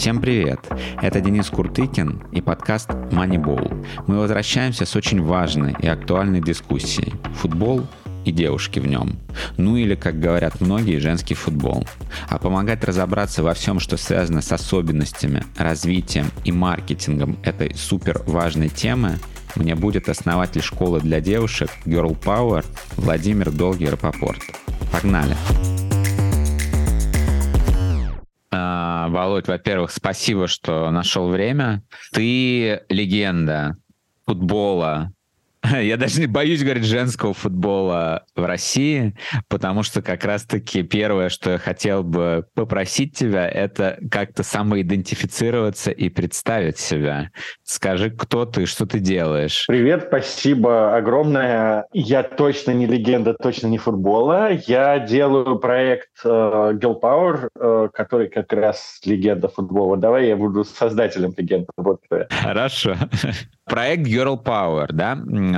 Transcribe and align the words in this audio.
Всем 0.00 0.22
привет! 0.22 0.60
Это 1.02 1.20
Денис 1.20 1.50
Куртыкин 1.50 2.22
и 2.32 2.40
подкаст 2.40 2.88
Moneyball. 2.88 3.86
Мы 4.06 4.18
возвращаемся 4.18 4.86
с 4.86 4.96
очень 4.96 5.22
важной 5.22 5.76
и 5.78 5.86
актуальной 5.86 6.40
дискуссией. 6.40 7.12
Футбол 7.34 7.86
и 8.24 8.32
девушки 8.32 8.80
в 8.80 8.86
нем. 8.86 9.18
Ну 9.58 9.76
или, 9.76 9.94
как 9.94 10.18
говорят 10.18 10.62
многие, 10.62 10.96
женский 11.00 11.34
футбол. 11.34 11.86
А 12.30 12.38
помогать 12.38 12.82
разобраться 12.82 13.42
во 13.42 13.52
всем, 13.52 13.78
что 13.78 13.98
связано 13.98 14.40
с 14.40 14.50
особенностями, 14.52 15.44
развитием 15.58 16.30
и 16.46 16.50
маркетингом 16.50 17.36
этой 17.44 17.74
супер 17.74 18.22
важной 18.24 18.70
темы, 18.70 19.18
мне 19.54 19.74
будет 19.74 20.08
основатель 20.08 20.62
школы 20.62 21.00
для 21.00 21.20
девушек 21.20 21.68
Girl 21.84 22.18
Power 22.18 22.64
Владимир 22.96 23.50
Долгий 23.50 23.90
Рапопорт. 23.90 24.40
Погнали! 24.90 25.36
Володь, 28.52 29.46
во-первых, 29.46 29.92
спасибо, 29.92 30.48
что 30.48 30.90
нашел 30.90 31.28
время. 31.28 31.82
Ты 32.12 32.82
легенда 32.88 33.76
футбола, 34.26 35.12
Я 35.80 35.96
даже 35.96 36.20
не 36.20 36.26
боюсь 36.26 36.62
говорить 36.62 36.84
женского 36.84 37.34
футбола 37.34 38.24
в 38.34 38.44
России, 38.44 39.14
потому 39.48 39.82
что 39.82 40.02
как 40.02 40.24
раз-таки 40.24 40.82
первое, 40.82 41.28
что 41.28 41.52
я 41.52 41.58
хотел 41.58 42.02
бы 42.02 42.46
попросить 42.54 43.16
тебя, 43.16 43.48
это 43.48 43.98
как-то 44.10 44.42
самоидентифицироваться 44.42 45.90
и 45.90 46.08
представить 46.08 46.78
себя. 46.78 47.30
Скажи, 47.62 48.10
кто 48.10 48.46
ты, 48.46 48.66
что 48.66 48.86
ты 48.86 49.00
делаешь. 49.00 49.64
Привет, 49.68 50.04
спасибо 50.08 50.96
огромное. 50.96 51.86
Я 51.92 52.22
точно 52.22 52.70
не 52.70 52.86
легенда, 52.86 53.34
точно 53.34 53.66
не 53.66 53.78
футбола. 53.78 54.50
Я 54.66 54.98
делаю 54.98 55.58
проект 55.58 56.08
э, 56.24 56.28
Girl 56.28 57.00
Power, 57.00 57.48
э, 57.54 57.88
который 57.92 58.28
как 58.28 58.52
раз 58.52 59.00
легенда 59.04 59.48
футбола. 59.48 59.96
Давай 59.96 60.28
я 60.28 60.36
буду 60.36 60.64
создателем 60.64 61.34
легенды. 61.36 61.68
Вот 61.76 62.00
Хорошо. 62.30 62.96
Проект 63.70 64.06
Girl 64.08 64.42
Power, 64.42 64.88
да? 64.92 65.14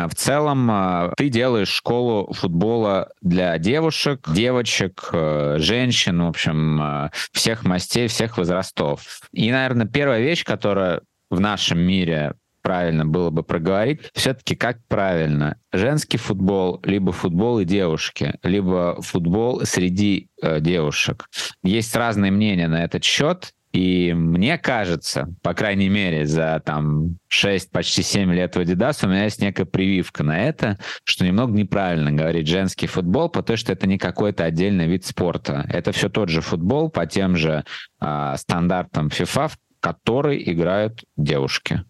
В 0.07 0.15
целом 0.15 0.71
э, 0.71 1.13
ты 1.17 1.31
делаешь 1.31 1.69
школу 1.69 2.31
футбола 2.35 3.09
для 3.23 3.57
девушек, 3.57 4.29
девочек, 4.29 5.09
э, 5.15 5.57
женщин, 5.59 6.23
в 6.23 6.29
общем, 6.29 6.83
э, 6.83 7.11
всех 7.33 7.65
мастей, 7.65 8.09
всех 8.09 8.37
возрастов. 8.37 9.23
И, 9.33 9.51
наверное, 9.51 9.87
первая 9.87 10.21
вещь, 10.21 10.45
которая 10.45 11.01
в 11.31 11.41
нашем 11.41 11.79
мире 11.79 12.35
правильно 12.61 13.07
было 13.07 13.31
бы 13.31 13.43
проговорить, 13.43 14.01
все-таки 14.15 14.57
как 14.57 14.79
правильно? 14.89 15.57
Женский 15.73 16.19
футбол, 16.19 16.81
либо 16.85 17.13
футбол 17.13 17.61
и 17.61 17.65
девушки, 17.65 18.35
либо 18.43 19.01
футбол 19.01 19.63
среди 19.65 20.29
э, 20.43 20.61
девушек. 20.61 21.31
Есть 21.63 21.97
разные 21.97 22.31
мнения 22.31 22.69
на 22.69 22.85
этот 22.85 23.05
счет. 23.05 23.55
И 23.73 24.13
мне 24.13 24.59
кажется, 24.59 25.35
по 25.43 25.55
крайней 25.55 25.89
мере, 25.89 26.27
за 26.27 26.61
там 26.65 27.17
6, 27.29 27.71
почти 27.71 28.03
7 28.03 28.31
лет 28.33 28.55
в 28.55 28.61
Adidas 28.61 29.05
у 29.05 29.09
меня 29.09 29.25
есть 29.25 29.41
некая 29.41 29.65
прививка 29.65 30.23
на 30.23 30.39
это, 30.39 30.79
что 31.05 31.25
немного 31.25 31.53
неправильно 31.55 32.13
говорить 32.13 32.47
женский 32.47 32.87
футбол, 32.87 33.31
потому 33.31 33.57
что 33.57 33.73
это 33.73 33.87
не 33.87 33.97
какой-то 33.97 34.45
отдельный 34.45 34.87
вид 34.87 35.07
спорта. 35.07 35.67
Это 35.71 35.93
все 35.93 36.11
тот 36.11 36.29
же 36.29 36.43
футбол 36.43 36.91
по 36.91 37.07
тем 37.07 37.35
же 37.35 37.65
э, 38.01 38.35
стандартам 38.37 39.09
FIFA, 39.09 39.49
в 39.49 39.57
который 39.81 40.43
играют 40.53 41.05
девушки. 41.17 41.83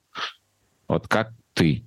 Вот 0.86 1.08
как 1.08 1.32
ты 1.52 1.84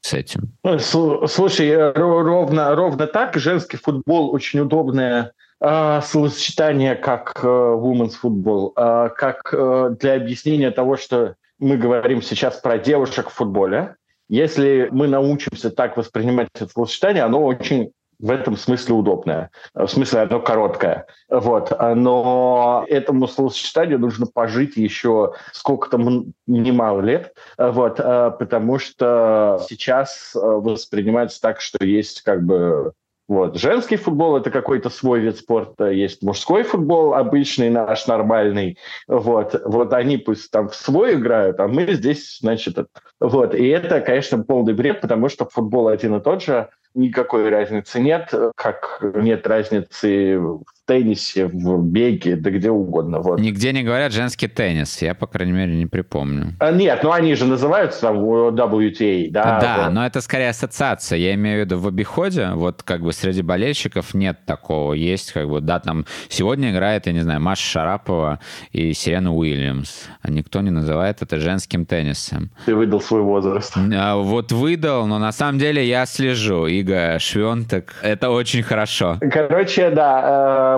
с 0.00 0.14
этим? 0.14 0.52
Слушай, 0.78 1.92
ровно, 1.92 2.74
ровно 2.76 3.08
так. 3.08 3.36
Женский 3.36 3.78
футбол 3.78 4.32
очень 4.32 4.60
удобная 4.60 5.32
а, 5.60 6.00
словосочетание 6.02 6.94
как 6.94 7.32
э, 7.42 7.46
women's 7.46 8.14
football, 8.22 8.72
а, 8.76 9.08
как 9.08 9.52
э, 9.52 9.96
для 9.98 10.14
объяснения 10.14 10.70
того, 10.70 10.96
что 10.96 11.34
мы 11.58 11.76
говорим 11.76 12.22
сейчас 12.22 12.58
про 12.58 12.78
девушек 12.78 13.28
в 13.28 13.34
футболе. 13.34 13.96
Если 14.28 14.88
мы 14.92 15.08
научимся 15.08 15.70
так 15.70 15.96
воспринимать 15.96 16.48
это 16.54 16.68
словосочетание, 16.68 17.24
оно 17.24 17.42
очень 17.44 17.90
в 18.20 18.30
этом 18.30 18.56
смысле 18.56 18.94
удобное. 18.94 19.50
В 19.74 19.88
смысле, 19.88 20.20
оно 20.20 20.40
короткое. 20.40 21.06
Вот. 21.28 21.72
Но 21.80 22.84
этому 22.88 23.26
словосочетанию 23.28 23.98
нужно 23.98 24.26
пожить 24.26 24.76
еще 24.76 25.34
сколько-то 25.52 25.98
немало 26.46 27.00
лет. 27.00 27.32
Вот. 27.56 27.96
Потому 27.96 28.78
что 28.78 29.64
сейчас 29.68 30.32
э, 30.34 30.38
воспринимается 30.40 31.40
так, 31.40 31.60
что 31.60 31.84
есть 31.84 32.22
как 32.22 32.44
бы 32.44 32.92
вот. 33.28 33.56
Женский 33.56 33.96
футбол– 33.96 34.36
это 34.38 34.50
какой-то 34.50 34.88
свой 34.88 35.20
вид 35.20 35.36
спорта. 35.36 35.90
Есть 35.90 36.22
мужской 36.22 36.62
футбол, 36.62 37.12
обычный 37.12 37.68
наш, 37.68 38.06
нормальный. 38.06 38.78
Вот. 39.06 39.60
Вот 39.66 39.92
они 39.92 40.16
пусть 40.16 40.50
там 40.50 40.70
в 40.70 40.74
свой 40.74 41.14
играют, 41.14 41.60
а 41.60 41.68
мы 41.68 41.92
здесь, 41.92 42.38
значит, 42.40 42.78
вот. 43.20 43.54
И 43.54 43.68
это, 43.68 44.00
конечно, 44.00 44.42
полный 44.42 44.72
бред, 44.72 45.02
потому 45.02 45.28
что 45.28 45.44
футбол 45.44 45.88
один 45.88 46.16
и 46.16 46.20
тот 46.20 46.42
же. 46.42 46.70
Никакой 46.94 47.50
разницы 47.50 48.00
нет, 48.00 48.32
как 48.56 49.00
нет 49.02 49.46
разницы 49.46 50.38
в 50.38 50.64
теннисе, 50.88 51.46
в 51.46 51.84
беге, 51.84 52.36
да 52.36 52.50
где 52.50 52.70
угодно. 52.70 53.20
Вот. 53.20 53.38
Нигде 53.38 53.72
не 53.72 53.82
говорят 53.82 54.10
женский 54.10 54.48
теннис, 54.48 55.02
я, 55.02 55.14
по 55.14 55.26
крайней 55.26 55.52
мере, 55.52 55.76
не 55.76 55.84
припомню. 55.84 56.54
А, 56.60 56.72
нет, 56.72 57.00
ну 57.02 57.12
они 57.12 57.34
же 57.34 57.44
называются 57.44 58.00
там 58.00 58.16
WTA, 58.24 59.28
да? 59.30 59.58
Да, 59.60 59.84
вот. 59.84 59.92
но 59.92 60.06
это 60.06 60.22
скорее 60.22 60.48
ассоциация, 60.48 61.18
я 61.18 61.34
имею 61.34 61.58
в 61.58 61.60
виду 61.66 61.78
в 61.78 61.86
обиходе, 61.86 62.52
вот 62.54 62.82
как 62.82 63.02
бы 63.02 63.12
среди 63.12 63.42
болельщиков 63.42 64.14
нет 64.14 64.38
такого, 64.46 64.94
есть 64.94 65.32
как 65.32 65.46
бы, 65.50 65.60
да, 65.60 65.78
там 65.78 66.06
сегодня 66.30 66.72
играет, 66.72 67.06
я 67.06 67.12
не 67.12 67.20
знаю, 67.20 67.40
Маша 67.42 67.62
Шарапова 67.62 68.40
и 68.72 68.94
Сирена 68.94 69.34
Уильямс, 69.34 70.06
а 70.22 70.30
никто 70.30 70.62
не 70.62 70.70
называет 70.70 71.20
это 71.20 71.38
женским 71.38 71.84
теннисом. 71.84 72.50
Ты 72.64 72.74
выдал 72.74 73.02
свой 73.02 73.20
возраст. 73.20 73.76
А, 73.76 74.16
вот 74.16 74.52
выдал, 74.52 75.06
но 75.06 75.18
на 75.18 75.32
самом 75.32 75.58
деле 75.58 75.86
я 75.86 76.06
слежу, 76.06 76.66
Ига 76.66 77.18
Швентек, 77.18 77.94
это 78.00 78.30
очень 78.30 78.62
хорошо. 78.62 79.18
Короче, 79.30 79.90
да, 79.90 80.77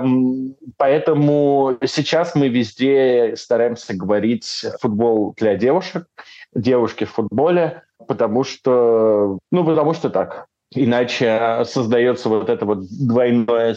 поэтому 0.77 1.77
сейчас 1.85 2.35
мы 2.35 2.49
везде 2.49 3.35
стараемся 3.35 3.93
говорить 3.95 4.65
футбол 4.79 5.33
для 5.37 5.55
девушек, 5.55 6.07
девушки 6.53 7.05
в 7.05 7.11
футболе, 7.11 7.83
потому 8.07 8.43
что, 8.43 9.39
ну, 9.51 9.65
потому 9.65 9.93
что 9.93 10.09
так. 10.09 10.47
Иначе 10.73 11.63
создается 11.65 12.29
вот 12.29 12.49
это 12.49 12.65
вот 12.65 12.85
двойное 12.89 13.75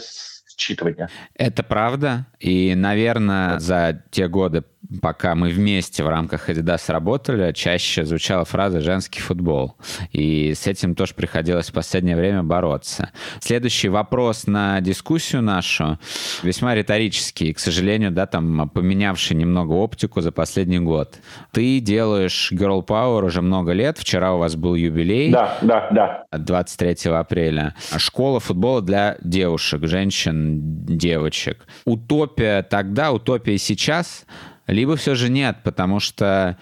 считывания. 0.57 1.09
Это 1.33 1.63
правда. 1.63 2.27
И, 2.39 2.73
наверное, 2.75 3.59
за 3.59 4.03
те 4.11 4.27
годы, 4.27 4.63
пока 5.01 5.35
мы 5.35 5.49
вместе 5.49 6.03
в 6.03 6.07
рамках 6.07 6.49
Adidas 6.49 6.91
работали, 6.91 7.51
чаще 7.51 8.05
звучала 8.05 8.45
фраза 8.45 8.81
«женский 8.81 9.21
футбол». 9.21 9.75
И 10.11 10.53
с 10.53 10.67
этим 10.67 10.95
тоже 10.95 11.13
приходилось 11.13 11.69
в 11.69 11.73
последнее 11.73 12.15
время 12.15 12.43
бороться. 12.43 13.11
Следующий 13.39 13.89
вопрос 13.89 14.47
на 14.47 14.81
дискуссию 14.81 15.41
нашу 15.41 15.99
весьма 16.43 16.75
риторический, 16.75 17.53
к 17.53 17.59
сожалению, 17.59 18.11
да, 18.11 18.25
там 18.25 18.69
поменявший 18.69 19.35
немного 19.35 19.73
оптику 19.73 20.21
за 20.21 20.31
последний 20.31 20.79
год. 20.79 21.15
Ты 21.51 21.79
делаешь 21.79 22.51
Girl 22.51 22.85
Power 22.85 23.25
уже 23.25 23.41
много 23.41 23.71
лет. 23.71 23.97
Вчера 23.97 24.33
у 24.33 24.39
вас 24.39 24.55
был 24.55 24.75
юбилей. 24.75 25.31
Да, 25.31 25.57
да, 25.61 25.89
да. 25.91 26.25
23 26.37 27.11
апреля. 27.11 27.75
Школа 27.97 28.39
футбола 28.39 28.81
для 28.81 29.17
девушек, 29.21 29.85
женщин, 29.85 30.85
девочек. 30.85 31.65
Утопия 31.85 32.63
тогда, 32.63 33.11
утопия 33.11 33.57
сейчас— 33.57 34.25
либо 34.67 34.95
все 34.95 35.15
же 35.15 35.29
нет, 35.29 35.57
потому 35.63 35.99
что 35.99 36.57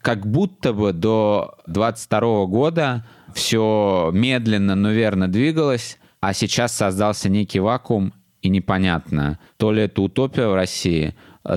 как 0.00 0.26
будто 0.26 0.72
бы 0.72 0.92
до 0.92 1.58
22 1.66 2.46
года 2.46 3.04
все 3.34 4.10
медленно, 4.12 4.74
но 4.74 4.90
верно 4.90 5.28
двигалось, 5.28 5.98
а 6.20 6.32
сейчас 6.32 6.74
создался 6.74 7.28
некий 7.28 7.60
вакуум, 7.60 8.12
и 8.40 8.48
непонятно, 8.48 9.38
то 9.56 9.72
ли 9.72 9.82
это 9.82 10.00
утопия 10.02 10.46
в 10.46 10.54
России, 10.54 11.14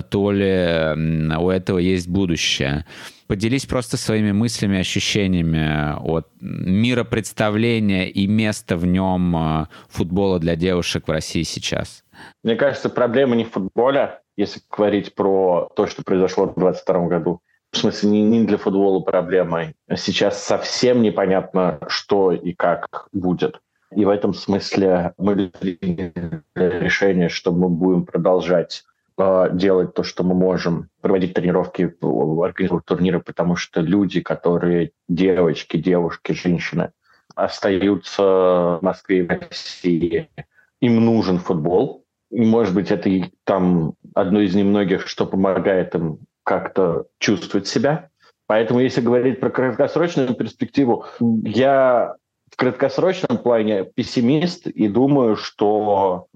то 0.10 0.32
ли 0.32 1.36
у 1.38 1.50
этого 1.50 1.78
есть 1.78 2.08
будущее. 2.08 2.86
Поделись 3.28 3.66
просто 3.66 3.98
своими 3.98 4.32
мыслями, 4.32 4.80
ощущениями 4.80 5.96
от 6.02 6.28
мира 6.42 7.04
представления 7.04 8.10
и 8.10 8.28
места 8.28 8.76
в 8.76 8.86
нем 8.86 9.36
э, 9.38 9.68
футбола 9.88 10.38
для 10.38 10.58
девушек 10.58 11.08
в 11.08 11.12
России 11.12 11.44
сейчас. 11.44 12.04
Мне 12.44 12.56
кажется, 12.56 12.90
проблема 12.90 13.38
не 13.38 13.46
в 13.46 13.52
футболе, 13.52 14.20
если 14.42 14.62
говорить 14.76 15.14
про 15.16 15.70
то, 15.76 15.88
что 15.88 16.04
произошло 16.04 16.46
в 16.46 16.56
2022 16.56 17.08
году. 17.08 17.42
В 17.72 17.78
смысле, 17.78 18.10
не, 18.10 18.22
не 18.24 18.44
для 18.44 18.58
футбола 18.58 19.00
проблемой. 19.00 19.76
Сейчас 19.96 20.44
совсем 20.44 21.02
непонятно, 21.02 21.80
что 21.88 22.32
и 22.34 22.54
как 22.54 23.08
будет. 23.14 23.62
И 23.96 24.04
в 24.04 24.10
этом 24.10 24.34
смысле 24.34 25.14
мы 25.18 25.52
приняли 25.60 26.42
решение, 26.56 27.30
что 27.30 27.52
мы 27.52 27.70
будем 27.70 28.06
продолжать 28.06 28.84
э, 29.18 29.50
делать 29.54 29.94
то, 29.94 30.04
что 30.04 30.24
мы 30.24 30.34
можем, 30.34 30.90
проводить 31.02 31.34
тренировки, 31.34 31.96
организовывать 32.02 32.86
турниры, 32.86 33.20
потому 33.20 33.56
что 33.56 33.82
люди, 33.82 34.22
которые 34.22 34.92
девочки, 35.08 35.78
девушки, 35.78 36.32
женщины, 36.34 36.92
остаются 37.36 38.24
в 38.24 38.80
Москве 38.82 39.20
и 39.20 39.22
в 39.22 39.30
России, 39.30 40.30
им 40.82 41.06
нужен 41.06 41.38
футбол, 41.38 42.01
может 42.32 42.74
быть, 42.74 42.92
это 42.92 43.10
там 43.44 43.94
одно 44.14 44.42
из 44.42 44.56
немногих, 44.56 45.08
что 45.08 45.26
помогает 45.26 45.94
им 45.96 46.20
как-то 46.44 47.06
чувствовать 47.20 47.68
себя. 47.68 48.10
Поэтому, 48.48 48.80
если 48.80 49.02
говорить 49.02 49.40
про 49.40 49.50
краткосрочную 49.50 50.34
перспективу, 50.34 51.06
я 51.20 52.16
в 52.52 52.58
краткосрочном 52.58 53.38
плане 53.38 53.86
пессимист 53.86 54.68
и 54.68 54.88
думаю, 54.90 55.38
что 55.38 56.28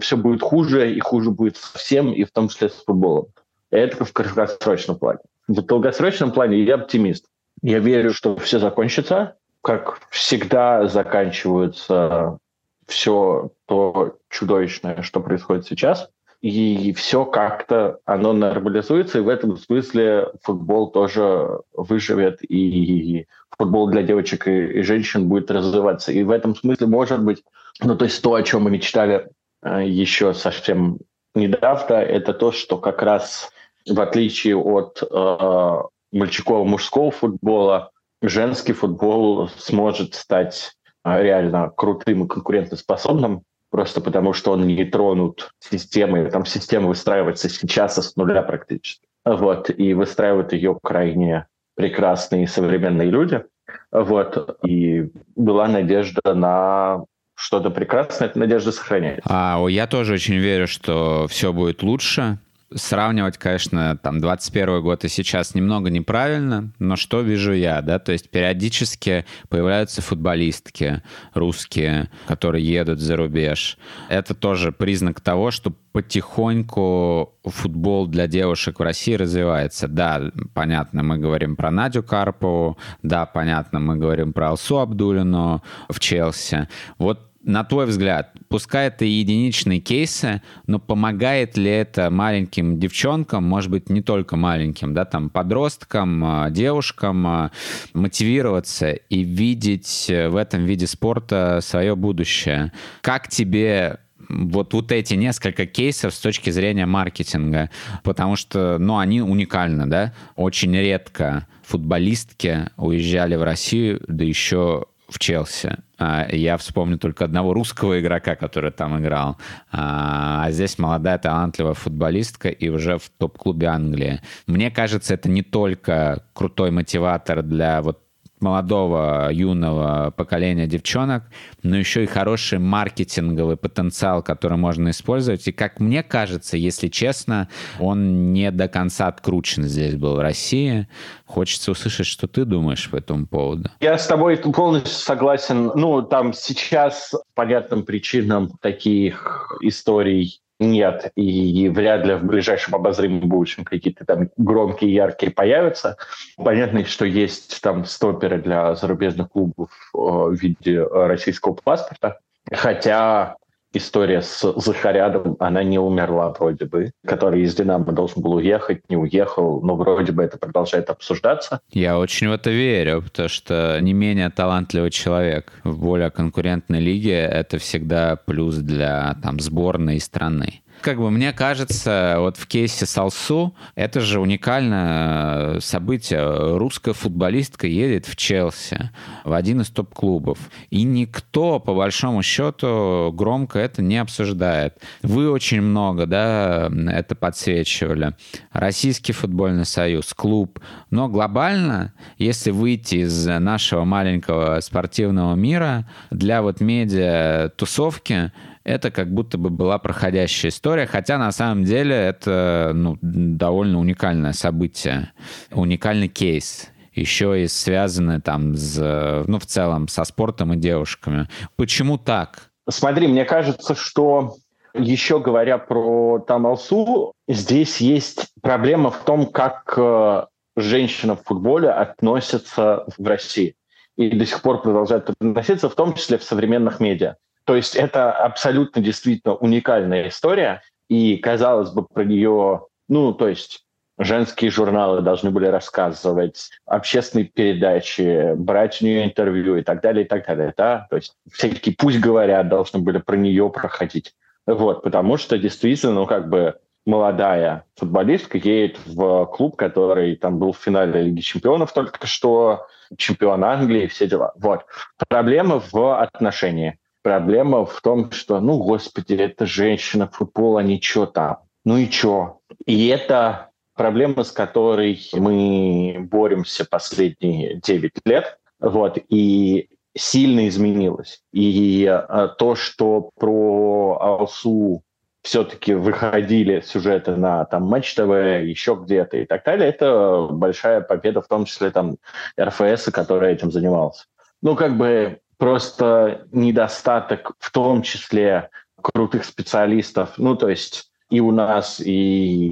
все 0.00 0.16
будет 0.16 0.42
хуже, 0.42 0.92
и 0.94 1.00
хуже 1.00 1.30
будет 1.30 1.56
всем, 1.56 2.12
и 2.12 2.24
в 2.24 2.30
том 2.30 2.48
числе 2.48 2.68
с 2.68 2.84
футболом. 2.84 3.26
Это 3.70 4.04
в 4.04 4.12
краткосрочном 4.12 4.98
плане. 4.98 5.20
В 5.48 5.60
долгосрочном 5.62 6.32
плане 6.32 6.62
я 6.62 6.76
оптимист. 6.76 7.26
Я 7.62 7.80
верю, 7.80 8.12
что 8.12 8.36
все 8.36 8.58
закончится, 8.58 9.36
как 9.62 9.98
всегда 10.10 10.86
заканчивается 10.86 12.38
все 12.86 13.50
то 13.66 14.16
чудовищное, 14.28 15.02
что 15.02 15.20
происходит 15.20 15.66
сейчас 15.66 16.08
и 16.46 16.92
все 16.92 17.24
как-то 17.24 17.98
оно 18.04 18.32
нормализуется, 18.32 19.18
и 19.18 19.22
в 19.22 19.28
этом 19.28 19.56
смысле 19.56 20.28
футбол 20.42 20.90
тоже 20.90 21.60
выживет, 21.72 22.38
и 22.42 23.26
футбол 23.58 23.88
для 23.88 24.02
девочек 24.02 24.46
и, 24.46 24.78
и 24.78 24.82
женщин 24.82 25.28
будет 25.28 25.50
развиваться. 25.50 26.12
И 26.12 26.22
в 26.22 26.30
этом 26.30 26.54
смысле, 26.54 26.86
может 26.86 27.22
быть, 27.22 27.42
ну 27.82 27.96
то 27.96 28.04
есть 28.04 28.22
то, 28.22 28.34
о 28.34 28.42
чем 28.42 28.62
мы 28.62 28.70
мечтали 28.70 29.28
э, 29.62 29.86
еще 29.86 30.34
совсем 30.34 30.98
недавно, 31.34 31.94
это 31.94 32.32
то, 32.32 32.52
что 32.52 32.78
как 32.78 33.02
раз 33.02 33.50
в 33.88 34.00
отличие 34.00 34.56
от 34.56 35.02
э, 35.02 35.82
мальчикового 36.12 36.64
мужского 36.64 37.10
футбола, 37.10 37.90
женский 38.22 38.72
футбол 38.72 39.48
сможет 39.58 40.14
стать 40.14 40.75
реально 41.06 41.70
крутым 41.74 42.24
и 42.24 42.28
конкурентоспособным 42.28 43.42
просто 43.70 44.00
потому 44.00 44.32
что 44.32 44.52
он 44.52 44.66
не 44.66 44.84
тронут 44.84 45.50
системой. 45.60 46.30
Там 46.30 46.46
система 46.46 46.88
выстраивается 46.88 47.48
сейчас 47.48 47.96
с 47.96 48.16
нуля 48.16 48.42
практически. 48.42 49.06
Вот, 49.24 49.70
и 49.70 49.92
выстраивают 49.92 50.52
ее 50.52 50.78
крайне 50.82 51.46
прекрасные 51.74 52.46
современные 52.46 53.10
люди. 53.10 53.44
Вот, 53.90 54.58
и 54.64 55.10
была 55.34 55.68
надежда 55.68 56.34
на 56.34 57.04
что-то 57.34 57.70
прекрасное, 57.70 58.28
эта 58.28 58.38
надежда 58.38 58.72
сохраняется. 58.72 59.28
А, 59.28 59.62
я 59.68 59.86
тоже 59.86 60.14
очень 60.14 60.36
верю, 60.36 60.66
что 60.66 61.26
все 61.28 61.52
будет 61.52 61.82
лучше 61.82 62.38
сравнивать, 62.74 63.38
конечно, 63.38 63.96
там 64.02 64.20
21 64.20 64.82
год 64.82 65.04
и 65.04 65.08
сейчас 65.08 65.54
немного 65.54 65.90
неправильно, 65.90 66.72
но 66.78 66.96
что 66.96 67.20
вижу 67.20 67.52
я, 67.52 67.80
да, 67.80 67.98
то 67.98 68.12
есть 68.12 68.30
периодически 68.30 69.24
появляются 69.48 70.02
футболистки 70.02 71.02
русские, 71.34 72.10
которые 72.26 72.64
едут 72.66 73.00
за 73.00 73.16
рубеж. 73.16 73.78
Это 74.08 74.34
тоже 74.34 74.72
признак 74.72 75.20
того, 75.20 75.50
что 75.50 75.72
потихоньку 75.92 77.34
футбол 77.44 78.06
для 78.06 78.26
девушек 78.26 78.80
в 78.80 78.82
России 78.82 79.14
развивается. 79.14 79.88
Да, 79.88 80.30
понятно, 80.52 81.02
мы 81.02 81.18
говорим 81.18 81.56
про 81.56 81.70
Надю 81.70 82.02
Карпову, 82.02 82.76
да, 83.02 83.26
понятно, 83.26 83.78
мы 83.78 83.96
говорим 83.96 84.32
про 84.32 84.50
Алсу 84.50 84.78
Абдулину 84.78 85.62
в 85.88 86.00
Челси. 86.00 86.68
Вот 86.98 87.30
на 87.46 87.62
твой 87.62 87.86
взгляд, 87.86 88.32
пускай 88.48 88.88
это 88.88 89.04
единичные 89.04 89.78
кейсы, 89.78 90.42
но 90.66 90.80
помогает 90.80 91.56
ли 91.56 91.70
это 91.70 92.10
маленьким 92.10 92.80
девчонкам, 92.80 93.44
может 93.44 93.70
быть, 93.70 93.88
не 93.88 94.02
только 94.02 94.36
маленьким, 94.36 94.94
да, 94.94 95.04
там, 95.04 95.30
подросткам, 95.30 96.24
а, 96.24 96.50
девушкам 96.50 97.26
а, 97.26 97.50
мотивироваться 97.94 98.90
и 98.90 99.22
видеть 99.22 100.06
в 100.08 100.34
этом 100.34 100.64
виде 100.64 100.88
спорта 100.88 101.60
свое 101.62 101.94
будущее? 101.94 102.72
Как 103.00 103.28
тебе 103.28 104.00
вот, 104.28 104.74
вот 104.74 104.90
эти 104.90 105.14
несколько 105.14 105.66
кейсов 105.66 106.14
с 106.14 106.18
точки 106.18 106.50
зрения 106.50 106.84
маркетинга, 106.84 107.70
потому 108.02 108.34
что, 108.34 108.78
ну, 108.78 108.98
они 108.98 109.22
уникальны, 109.22 109.86
да, 109.86 110.12
очень 110.34 110.74
редко 110.74 111.46
футболистки 111.62 112.70
уезжали 112.76 113.36
в 113.36 113.44
Россию, 113.44 114.02
да 114.08 114.24
еще 114.24 114.86
в 115.08 115.18
Челси. 115.18 115.76
А, 115.98 116.26
я 116.30 116.56
вспомню 116.56 116.98
только 116.98 117.24
одного 117.24 117.52
русского 117.54 118.00
игрока, 118.00 118.36
который 118.36 118.70
там 118.70 119.00
играл. 119.00 119.36
А, 119.70 120.44
а 120.44 120.50
здесь 120.50 120.78
молодая 120.78 121.18
талантливая 121.18 121.74
футболистка 121.74 122.48
и 122.48 122.68
уже 122.68 122.98
в 122.98 123.08
топ-клубе 123.18 123.68
Англии. 123.68 124.20
Мне 124.46 124.70
кажется, 124.70 125.14
это 125.14 125.28
не 125.28 125.42
только 125.42 126.22
крутой 126.32 126.70
мотиватор 126.70 127.42
для 127.42 127.82
вот 127.82 128.05
молодого, 128.40 129.30
юного 129.32 130.12
поколения 130.16 130.66
девчонок, 130.66 131.24
но 131.62 131.76
еще 131.76 132.04
и 132.04 132.06
хороший 132.06 132.58
маркетинговый 132.58 133.56
потенциал, 133.56 134.22
который 134.22 134.58
можно 134.58 134.90
использовать. 134.90 135.48
И, 135.48 135.52
как 135.52 135.80
мне 135.80 136.02
кажется, 136.02 136.56
если 136.56 136.88
честно, 136.88 137.48
он 137.80 138.32
не 138.32 138.50
до 138.50 138.68
конца 138.68 139.08
откручен 139.08 139.64
здесь 139.64 139.94
был 139.96 140.16
в 140.16 140.20
России. 140.20 140.88
Хочется 141.24 141.70
услышать, 141.70 142.06
что 142.06 142.28
ты 142.28 142.44
думаешь 142.44 142.90
по 142.90 142.96
этому 142.96 143.26
поводу. 143.26 143.70
Я 143.80 143.98
с 143.98 144.06
тобой 144.06 144.36
полностью 144.36 144.92
согласен. 144.92 145.72
Ну, 145.74 146.02
там 146.02 146.32
сейчас 146.32 147.14
по 147.34 147.46
понятным 147.46 147.84
причинам 147.84 148.50
таких 148.60 149.56
историй 149.60 150.40
нет, 150.58 151.12
и 151.16 151.68
вряд 151.68 152.06
ли 152.06 152.14
в 152.14 152.24
ближайшем 152.24 152.74
обозримом 152.74 153.28
будущем 153.28 153.64
какие-то 153.64 154.04
там 154.04 154.30
громкие, 154.36 154.94
яркие 154.94 155.30
появятся. 155.30 155.96
Понятно, 156.36 156.84
что 156.86 157.04
есть 157.04 157.60
там 157.60 157.84
стоперы 157.84 158.40
для 158.40 158.74
зарубежных 158.74 159.30
клубов 159.30 159.70
э, 159.94 159.98
в 159.98 160.34
виде 160.34 160.82
российского 160.82 161.52
паспорта, 161.52 162.20
хотя 162.50 163.36
история 163.76 164.22
с 164.22 164.52
Захарядом, 164.56 165.36
она 165.38 165.62
не 165.62 165.78
умерла 165.78 166.34
вроде 166.38 166.64
бы, 166.64 166.92
который 167.06 167.42
из 167.42 167.54
«Динамо» 167.54 167.92
должен 167.92 168.22
был 168.22 168.34
уехать, 168.34 168.82
не 168.88 168.96
уехал, 168.96 169.60
но 169.62 169.76
вроде 169.76 170.12
бы 170.12 170.22
это 170.22 170.38
продолжает 170.38 170.90
обсуждаться. 170.90 171.60
Я 171.70 171.98
очень 171.98 172.28
в 172.28 172.32
это 172.32 172.50
верю, 172.50 173.02
потому 173.02 173.28
что 173.28 173.78
не 173.80 173.92
менее 173.92 174.30
талантливый 174.30 174.90
человек 174.90 175.52
в 175.64 175.78
более 175.78 176.10
конкурентной 176.10 176.80
лиге— 176.80 177.18
это 177.30 177.58
всегда 177.58 178.16
плюс 178.16 178.56
для 178.56 179.16
там, 179.22 179.40
сборной 179.40 180.00
страны 180.00 180.62
как 180.80 180.98
бы 180.98 181.10
мне 181.10 181.32
кажется, 181.32 182.16
вот 182.18 182.36
в 182.36 182.46
кейсе 182.46 182.86
Салсу 182.86 183.54
это 183.74 184.00
же 184.00 184.20
уникальное 184.20 185.60
событие. 185.60 186.56
Русская 186.56 186.92
футболистка 186.94 187.66
едет 187.66 188.06
в 188.06 188.16
Челси, 188.16 188.90
в 189.24 189.32
один 189.32 189.60
из 189.60 189.70
топ-клубов. 189.70 190.38
И 190.70 190.82
никто, 190.82 191.58
по 191.60 191.74
большому 191.74 192.22
счету, 192.22 193.12
громко 193.14 193.58
это 193.58 193.82
не 193.82 193.98
обсуждает. 193.98 194.78
Вы 195.02 195.30
очень 195.30 195.60
много, 195.60 196.06
да, 196.06 196.70
это 196.90 197.14
подсвечивали. 197.14 198.14
Российский 198.52 199.12
футбольный 199.12 199.64
союз, 199.64 200.14
клуб. 200.14 200.60
Но 200.90 201.08
глобально, 201.08 201.92
если 202.18 202.50
выйти 202.50 202.96
из 202.96 203.26
нашего 203.26 203.84
маленького 203.84 204.60
спортивного 204.60 205.34
мира, 205.34 205.88
для 206.10 206.42
вот 206.42 206.60
медиа-тусовки 206.60 208.32
это 208.66 208.90
как 208.90 209.12
будто 209.12 209.38
бы 209.38 209.48
была 209.48 209.78
проходящая 209.78 210.50
история, 210.50 210.86
хотя 210.86 211.18
на 211.18 211.30
самом 211.30 211.64
деле 211.64 211.94
это 211.94 212.72
ну, 212.74 212.98
довольно 213.00 213.78
уникальное 213.78 214.32
событие, 214.32 215.12
уникальный 215.52 216.08
кейс 216.08 216.68
еще 216.92 217.42
и 217.42 217.46
связаны 217.46 218.20
там 218.20 218.56
с, 218.56 219.24
ну, 219.26 219.38
в 219.38 219.46
целом 219.46 219.86
со 219.86 220.02
спортом 220.04 220.54
и 220.54 220.56
девушками. 220.56 221.28
Почему 221.54 221.96
так? 221.96 222.50
Смотри, 222.68 223.06
мне 223.06 223.24
кажется, 223.24 223.76
что 223.76 224.34
еще 224.74 225.20
говоря 225.20 225.58
про 225.58 226.18
Тамалсу, 226.18 227.12
здесь 227.28 227.80
есть 227.80 228.32
проблема 228.40 228.90
в 228.90 229.04
том, 229.04 229.26
как 229.26 229.74
э, 229.76 230.24
женщина 230.56 231.14
в 231.16 231.22
футболе 231.22 231.70
относится 231.70 232.86
в 232.98 233.06
России. 233.06 233.54
И 233.96 234.10
до 234.10 234.26
сих 234.26 234.42
пор 234.42 234.62
продолжает 234.62 235.08
относиться, 235.10 235.68
в 235.68 235.74
том 235.74 235.94
числе 235.94 236.18
в 236.18 236.24
современных 236.24 236.80
медиа. 236.80 237.16
То 237.46 237.54
есть 237.54 237.76
это 237.76 238.12
абсолютно 238.12 238.82
действительно 238.82 239.34
уникальная 239.34 240.08
история, 240.08 240.62
и, 240.88 241.16
казалось 241.16 241.70
бы, 241.70 241.84
про 241.86 242.04
нее, 242.04 242.66
ну, 242.88 243.12
то 243.12 243.28
есть 243.28 243.64
женские 243.98 244.50
журналы 244.50 245.00
должны 245.00 245.30
были 245.30 245.46
рассказывать, 245.46 246.50
общественные 246.66 247.26
передачи, 247.26 248.34
брать 248.34 248.82
у 248.82 248.84
нее 248.84 249.04
интервью 249.04 249.56
и 249.56 249.62
так 249.62 249.80
далее, 249.80 250.04
и 250.04 250.08
так 250.08 250.26
далее. 250.26 250.52
Да? 250.56 250.86
То 250.90 250.96
есть 250.96 251.14
всякие 251.32 251.74
«пусть 251.76 252.00
говорят» 252.00 252.48
должны 252.48 252.80
были 252.80 252.98
про 252.98 253.16
нее 253.16 253.48
проходить. 253.48 254.14
Вот, 254.46 254.82
потому 254.82 255.16
что 255.16 255.38
действительно, 255.38 255.94
ну, 255.94 256.06
как 256.06 256.28
бы 256.28 256.58
молодая 256.84 257.64
футболистка 257.76 258.38
едет 258.38 258.78
в 258.86 259.26
клуб, 259.26 259.56
который 259.56 260.16
там 260.16 260.38
был 260.38 260.52
в 260.52 260.58
финале 260.58 261.02
Лиги 261.02 261.20
чемпионов 261.20 261.72
только 261.72 262.06
что, 262.06 262.66
чемпион 262.96 263.44
Англии, 263.44 263.86
все 263.86 264.06
дела. 264.06 264.32
Вот. 264.36 264.66
Проблема 265.08 265.60
в 265.72 266.00
отношении. 266.00 266.78
Проблема 267.06 267.64
в 267.64 267.80
том, 267.82 268.10
что, 268.10 268.40
ну, 268.40 268.58
господи, 268.58 269.14
это 269.14 269.46
женщина, 269.46 270.10
футбол, 270.12 270.56
а 270.56 270.64
ничего 270.64 271.06
там. 271.06 271.36
Ну 271.64 271.76
и 271.76 271.88
чё? 271.88 272.40
И 272.64 272.88
это 272.88 273.50
проблема, 273.76 274.24
с 274.24 274.32
которой 274.32 275.00
мы 275.12 275.98
боремся 276.00 276.64
последние 276.68 277.60
9 277.60 277.92
лет. 278.06 278.40
Вот, 278.58 278.98
и 279.08 279.68
сильно 279.96 280.48
изменилось. 280.48 281.22
И 281.32 281.86
а, 281.86 282.26
то, 282.26 282.56
что 282.56 283.10
про 283.16 283.98
Алсу 284.00 284.82
все-таки 285.22 285.74
выходили 285.74 286.60
сюжеты 286.60 287.14
на 287.14 287.44
там 287.44 287.66
Матч 287.66 287.94
ТВ, 287.94 288.10
еще 288.42 288.76
где-то 288.82 289.18
и 289.18 289.26
так 289.26 289.44
далее, 289.44 289.68
это 289.68 290.26
большая 290.32 290.80
победа, 290.80 291.22
в 291.22 291.28
том 291.28 291.44
числе 291.44 291.70
там 291.70 291.98
РФС, 292.36 292.90
который 292.90 293.32
этим 293.32 293.52
занимался. 293.52 294.06
Ну, 294.42 294.56
как 294.56 294.76
бы 294.76 295.20
просто 295.38 296.26
недостаток 296.32 297.32
в 297.38 297.50
том 297.50 297.82
числе 297.82 298.50
крутых 298.80 299.24
специалистов, 299.24 300.14
ну, 300.16 300.36
то 300.36 300.48
есть 300.48 300.90
и 301.08 301.20
у 301.20 301.30
нас, 301.30 301.80
и, 301.80 302.48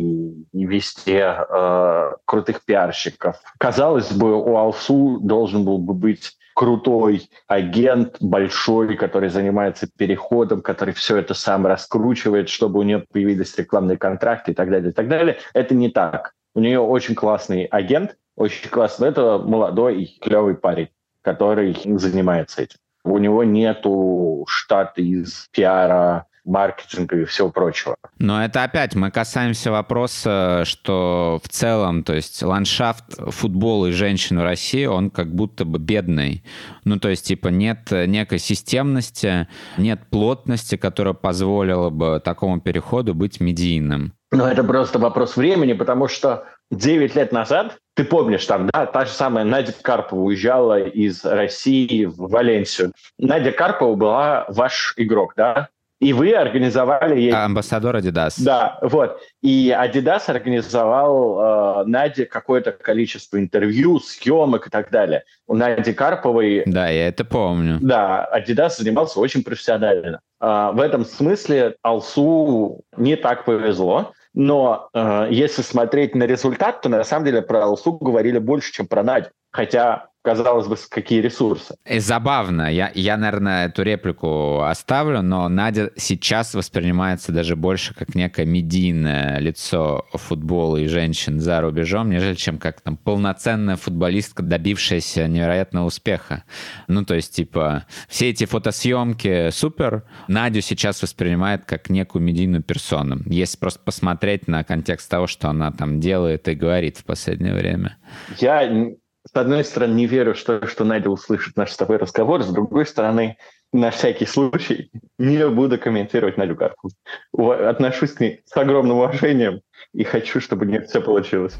и 0.52 0.64
везде 0.64 1.36
э, 1.36 2.12
крутых 2.24 2.64
пиарщиков. 2.64 3.36
Казалось 3.58 4.12
бы, 4.12 4.36
у 4.36 4.56
Алсу 4.56 5.18
должен 5.20 5.64
был 5.64 5.78
бы 5.78 5.92
быть 5.92 6.36
крутой 6.54 7.28
агент, 7.48 8.16
большой, 8.20 8.96
который 8.96 9.28
занимается 9.28 9.88
переходом, 9.98 10.62
который 10.62 10.94
все 10.94 11.16
это 11.16 11.34
сам 11.34 11.66
раскручивает, 11.66 12.48
чтобы 12.48 12.78
у 12.78 12.82
нее 12.84 13.04
появились 13.12 13.56
рекламные 13.58 13.98
контракты 13.98 14.52
и 14.52 14.54
так 14.54 14.70
далее, 14.70 14.90
и 14.90 14.94
так 14.94 15.08
далее. 15.08 15.38
Это 15.52 15.74
не 15.74 15.90
так. 15.90 16.32
У 16.54 16.60
нее 16.60 16.78
очень 16.78 17.16
классный 17.16 17.64
агент, 17.64 18.16
очень 18.36 18.70
классный. 18.70 19.08
Это 19.08 19.38
молодой 19.38 20.04
и 20.04 20.20
клевый 20.20 20.54
парень, 20.54 20.90
который 21.24 21.76
занимается 21.96 22.62
этим. 22.62 22.76
У 23.04 23.18
него 23.18 23.42
нету 23.44 24.44
штата 24.48 25.00
из 25.00 25.48
пиара, 25.50 26.26
маркетинга 26.44 27.16
и 27.16 27.24
всего 27.24 27.50
прочего. 27.50 27.96
Но 28.18 28.44
это 28.44 28.64
опять 28.64 28.94
мы 28.94 29.10
касаемся 29.10 29.70
вопроса, 29.70 30.62
что 30.66 31.40
в 31.42 31.48
целом, 31.48 32.04
то 32.04 32.14
есть 32.14 32.42
ландшафт 32.42 33.04
футбола 33.30 33.86
и 33.86 33.92
женщин 33.92 34.38
в 34.38 34.42
России, 34.42 34.84
он 34.84 35.10
как 35.10 35.34
будто 35.34 35.64
бы 35.64 35.78
бедный. 35.78 36.44
Ну, 36.84 36.98
то 36.98 37.08
есть, 37.08 37.26
типа, 37.26 37.48
нет 37.48 37.90
некой 37.90 38.38
системности, 38.38 39.48
нет 39.78 40.00
плотности, 40.10 40.76
которая 40.76 41.14
позволила 41.14 41.88
бы 41.90 42.20
такому 42.22 42.60
переходу 42.60 43.14
быть 43.14 43.40
медийным. 43.40 44.12
Ну, 44.30 44.44
это 44.44 44.64
просто 44.64 44.98
вопрос 44.98 45.36
времени, 45.36 45.72
потому 45.72 46.08
что 46.08 46.44
9 46.70 47.14
лет 47.14 47.32
назад, 47.32 47.78
ты 47.94 48.04
помнишь, 48.04 48.44
там, 48.46 48.68
да, 48.72 48.86
та 48.86 49.04
же 49.04 49.12
самая 49.12 49.44
Надя 49.44 49.72
Карпова 49.80 50.20
уезжала 50.20 50.80
из 50.80 51.24
России 51.24 52.04
в 52.04 52.16
Валенсию. 52.16 52.92
Надя 53.18 53.52
Карпова 53.52 53.94
была 53.94 54.44
ваш 54.48 54.94
игрок, 54.96 55.34
да? 55.36 55.68
И 56.00 56.12
вы 56.12 56.34
организовали 56.34 57.18
ей... 57.18 57.32
Амбассадор 57.32 57.96
Adidas. 57.96 58.34
Да, 58.38 58.78
вот. 58.82 59.20
И 59.42 59.70
Adidas 59.70 60.28
организовал 60.28 61.82
э, 61.82 61.84
Наде 61.86 62.26
какое-то 62.26 62.72
количество 62.72 63.38
интервью, 63.38 64.00
съемок 64.00 64.66
и 64.66 64.70
так 64.70 64.90
далее. 64.90 65.22
У 65.46 65.54
Нади 65.54 65.94
Карповой... 65.94 66.64
Да, 66.66 66.88
я 66.88 67.08
это 67.08 67.24
помню. 67.24 67.78
Да, 67.80 68.28
Adidas 68.36 68.70
занимался 68.76 69.20
очень 69.20 69.44
профессионально. 69.44 70.20
Э, 70.40 70.72
в 70.74 70.80
этом 70.80 71.04
смысле 71.04 71.76
Алсу 71.82 72.82
не 72.96 73.16
так 73.16 73.44
повезло. 73.44 74.12
Но 74.34 74.88
э, 74.92 75.28
если 75.30 75.62
смотреть 75.62 76.14
на 76.14 76.24
результат, 76.24 76.82
то 76.82 76.88
на 76.88 77.04
самом 77.04 77.24
деле 77.24 77.40
про 77.40 77.64
Алсу 77.64 77.92
говорили 77.92 78.38
больше, 78.38 78.72
чем 78.72 78.86
про 78.88 79.02
Надю. 79.02 79.30
Хотя 79.52 80.08
казалось 80.24 80.66
бы, 80.66 80.76
какие 80.88 81.20
ресурсы. 81.20 81.76
И 81.84 81.98
забавно, 81.98 82.72
я, 82.72 82.90
я, 82.94 83.18
наверное, 83.18 83.66
эту 83.66 83.82
реплику 83.82 84.62
оставлю, 84.62 85.20
но 85.20 85.48
Надя 85.50 85.90
сейчас 85.96 86.54
воспринимается 86.54 87.30
даже 87.30 87.56
больше 87.56 87.94
как 87.94 88.14
некое 88.14 88.46
медийное 88.46 89.38
лицо 89.38 90.06
футбола 90.14 90.78
и 90.78 90.86
женщин 90.86 91.40
за 91.40 91.60
рубежом, 91.60 92.08
нежели 92.08 92.34
чем 92.34 92.58
как 92.58 92.80
там 92.80 92.96
полноценная 92.96 93.76
футболистка, 93.76 94.42
добившаяся 94.42 95.28
невероятного 95.28 95.84
успеха. 95.84 96.44
Ну, 96.88 97.04
то 97.04 97.14
есть, 97.14 97.34
типа, 97.34 97.84
все 98.08 98.30
эти 98.30 98.46
фотосъемки 98.46 99.50
супер, 99.50 100.04
Надю 100.26 100.62
сейчас 100.62 101.02
воспринимает 101.02 101.66
как 101.66 101.90
некую 101.90 102.22
медийную 102.22 102.62
персону. 102.62 103.20
Если 103.26 103.58
просто 103.58 103.80
посмотреть 103.80 104.48
на 104.48 104.64
контекст 104.64 105.10
того, 105.10 105.26
что 105.26 105.50
она 105.50 105.70
там 105.70 106.00
делает 106.00 106.48
и 106.48 106.54
говорит 106.54 106.96
в 106.96 107.04
последнее 107.04 107.54
время. 107.54 107.98
Я 108.38 108.94
с 109.26 109.34
одной 109.34 109.64
стороны, 109.64 109.94
не 109.94 110.06
верю, 110.06 110.34
что, 110.34 110.66
что 110.66 110.84
Надя 110.84 111.08
услышит 111.08 111.56
наш 111.56 111.70
с 111.70 111.76
тобой 111.76 111.96
разговор, 111.96 112.42
с 112.42 112.48
другой 112.48 112.84
стороны, 112.84 113.38
на 113.72 113.90
всякий 113.90 114.26
случай 114.26 114.90
не 115.18 115.48
буду 115.48 115.78
комментировать 115.78 116.36
Надю 116.36 116.56
Карпу. 116.56 116.90
Отношусь 117.36 118.12
к 118.12 118.20
ней 118.20 118.42
с 118.44 118.54
огромным 118.56 118.98
уважением 118.98 119.62
и 119.94 120.04
хочу, 120.04 120.40
чтобы 120.40 120.66
у 120.66 120.68
нее 120.68 120.82
все 120.82 121.00
получилось. 121.00 121.54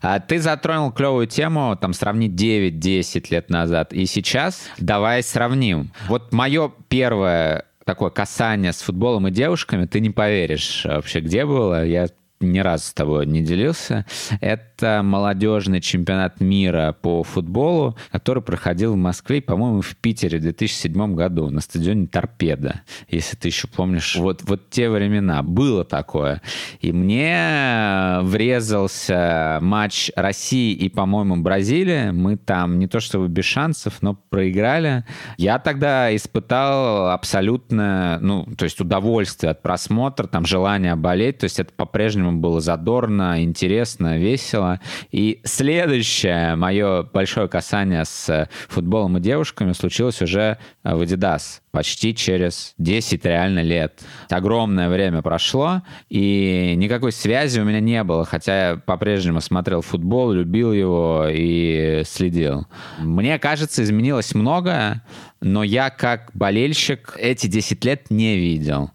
А 0.00 0.20
ты 0.20 0.38
затронул 0.38 0.92
клевую 0.92 1.26
тему, 1.26 1.76
там, 1.78 1.92
сравнить 1.92 2.40
9-10 2.40 3.26
лет 3.30 3.50
назад 3.50 3.92
и 3.92 4.06
сейчас. 4.06 4.70
Давай 4.78 5.22
сравним. 5.22 5.90
Вот 6.06 6.32
мое 6.32 6.72
первое 6.88 7.66
такое 7.84 8.10
касание 8.10 8.72
с 8.74 8.82
футболом 8.82 9.28
и 9.28 9.30
девушками, 9.30 9.86
ты 9.86 10.00
не 10.00 10.10
поверишь 10.10 10.84
вообще, 10.84 11.20
где 11.20 11.46
было. 11.46 11.86
Я 11.86 12.08
ни 12.40 12.58
разу 12.58 12.84
с 12.84 12.92
тобой 12.92 13.26
не 13.26 13.42
делился. 13.42 14.06
Это 14.40 15.02
молодежный 15.02 15.80
чемпионат 15.80 16.40
мира 16.40 16.96
по 17.00 17.22
футболу, 17.22 17.96
который 18.10 18.42
проходил 18.42 18.94
в 18.94 18.96
Москве, 18.96 19.40
по-моему, 19.42 19.80
в 19.80 19.96
Питере 19.96 20.38
в 20.38 20.42
2007 20.42 21.14
году 21.14 21.50
на 21.50 21.60
стадионе 21.60 22.06
Торпеда, 22.06 22.82
если 23.08 23.36
ты 23.36 23.48
еще 23.48 23.68
помнишь. 23.68 24.16
Вот, 24.16 24.42
вот 24.44 24.70
те 24.70 24.88
времена. 24.88 25.42
Было 25.42 25.84
такое. 25.84 26.42
И 26.80 26.92
мне 26.92 28.18
врезался 28.22 29.58
матч 29.60 30.10
России 30.14 30.72
и, 30.72 30.88
по-моему, 30.88 31.36
Бразилии. 31.38 32.10
Мы 32.10 32.36
там 32.36 32.78
не 32.78 32.86
то 32.86 33.00
чтобы 33.00 33.28
без 33.28 33.44
шансов, 33.44 33.98
но 34.00 34.14
проиграли. 34.14 35.04
Я 35.36 35.58
тогда 35.58 36.14
испытал 36.14 37.10
абсолютно, 37.10 38.18
ну, 38.20 38.46
то 38.56 38.64
есть 38.64 38.80
удовольствие 38.80 39.50
от 39.50 39.62
просмотра, 39.62 40.26
там, 40.26 40.46
желание 40.46 40.94
болеть. 40.94 41.38
То 41.38 41.44
есть 41.44 41.58
это 41.60 41.72
по-прежнему 41.72 42.27
по-прежнему 42.28 42.40
было 42.40 42.60
задорно, 42.60 43.42
интересно, 43.42 44.18
весело. 44.18 44.80
И 45.10 45.40
следующее 45.44 46.56
мое 46.56 47.02
большое 47.02 47.48
касание 47.48 48.04
с 48.04 48.48
футболом 48.68 49.16
и 49.16 49.20
девушками 49.20 49.72
случилось 49.72 50.22
уже 50.22 50.58
в 50.84 51.02
Adidas 51.02 51.60
почти 51.70 52.14
через 52.14 52.74
10 52.78 53.24
реально 53.24 53.62
лет. 53.62 54.00
Огромное 54.30 54.88
время 54.88 55.22
прошло, 55.22 55.82
и 56.08 56.74
никакой 56.76 57.12
связи 57.12 57.60
у 57.60 57.64
меня 57.64 57.80
не 57.80 58.02
было, 58.04 58.24
хотя 58.24 58.70
я 58.70 58.76
по-прежнему 58.76 59.40
смотрел 59.40 59.82
футбол, 59.82 60.32
любил 60.32 60.72
его 60.72 61.26
и 61.30 62.02
следил. 62.04 62.66
Мне 62.98 63.38
кажется, 63.38 63.82
изменилось 63.82 64.34
многое, 64.34 65.04
но 65.40 65.62
я 65.62 65.90
как 65.90 66.30
болельщик 66.34 67.16
эти 67.18 67.46
10 67.46 67.84
лет 67.84 68.10
не 68.10 68.36
видел. 68.36 68.90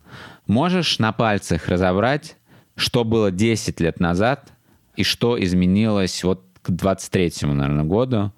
Можешь 0.47 0.99
на 0.99 1.13
пальцах 1.13 1.69
разобрать, 1.69 2.35
что 2.75 3.03
было 3.03 3.32
10 3.32 3.80
лет 3.80 4.00
назад 4.00 4.53
и 4.96 5.03
что 5.03 5.42
изменилось 5.42 6.24
вот 6.24 6.44
к 6.62 6.70
23-му, 6.70 7.53
наверное, 7.53 7.86
году, 7.86 8.32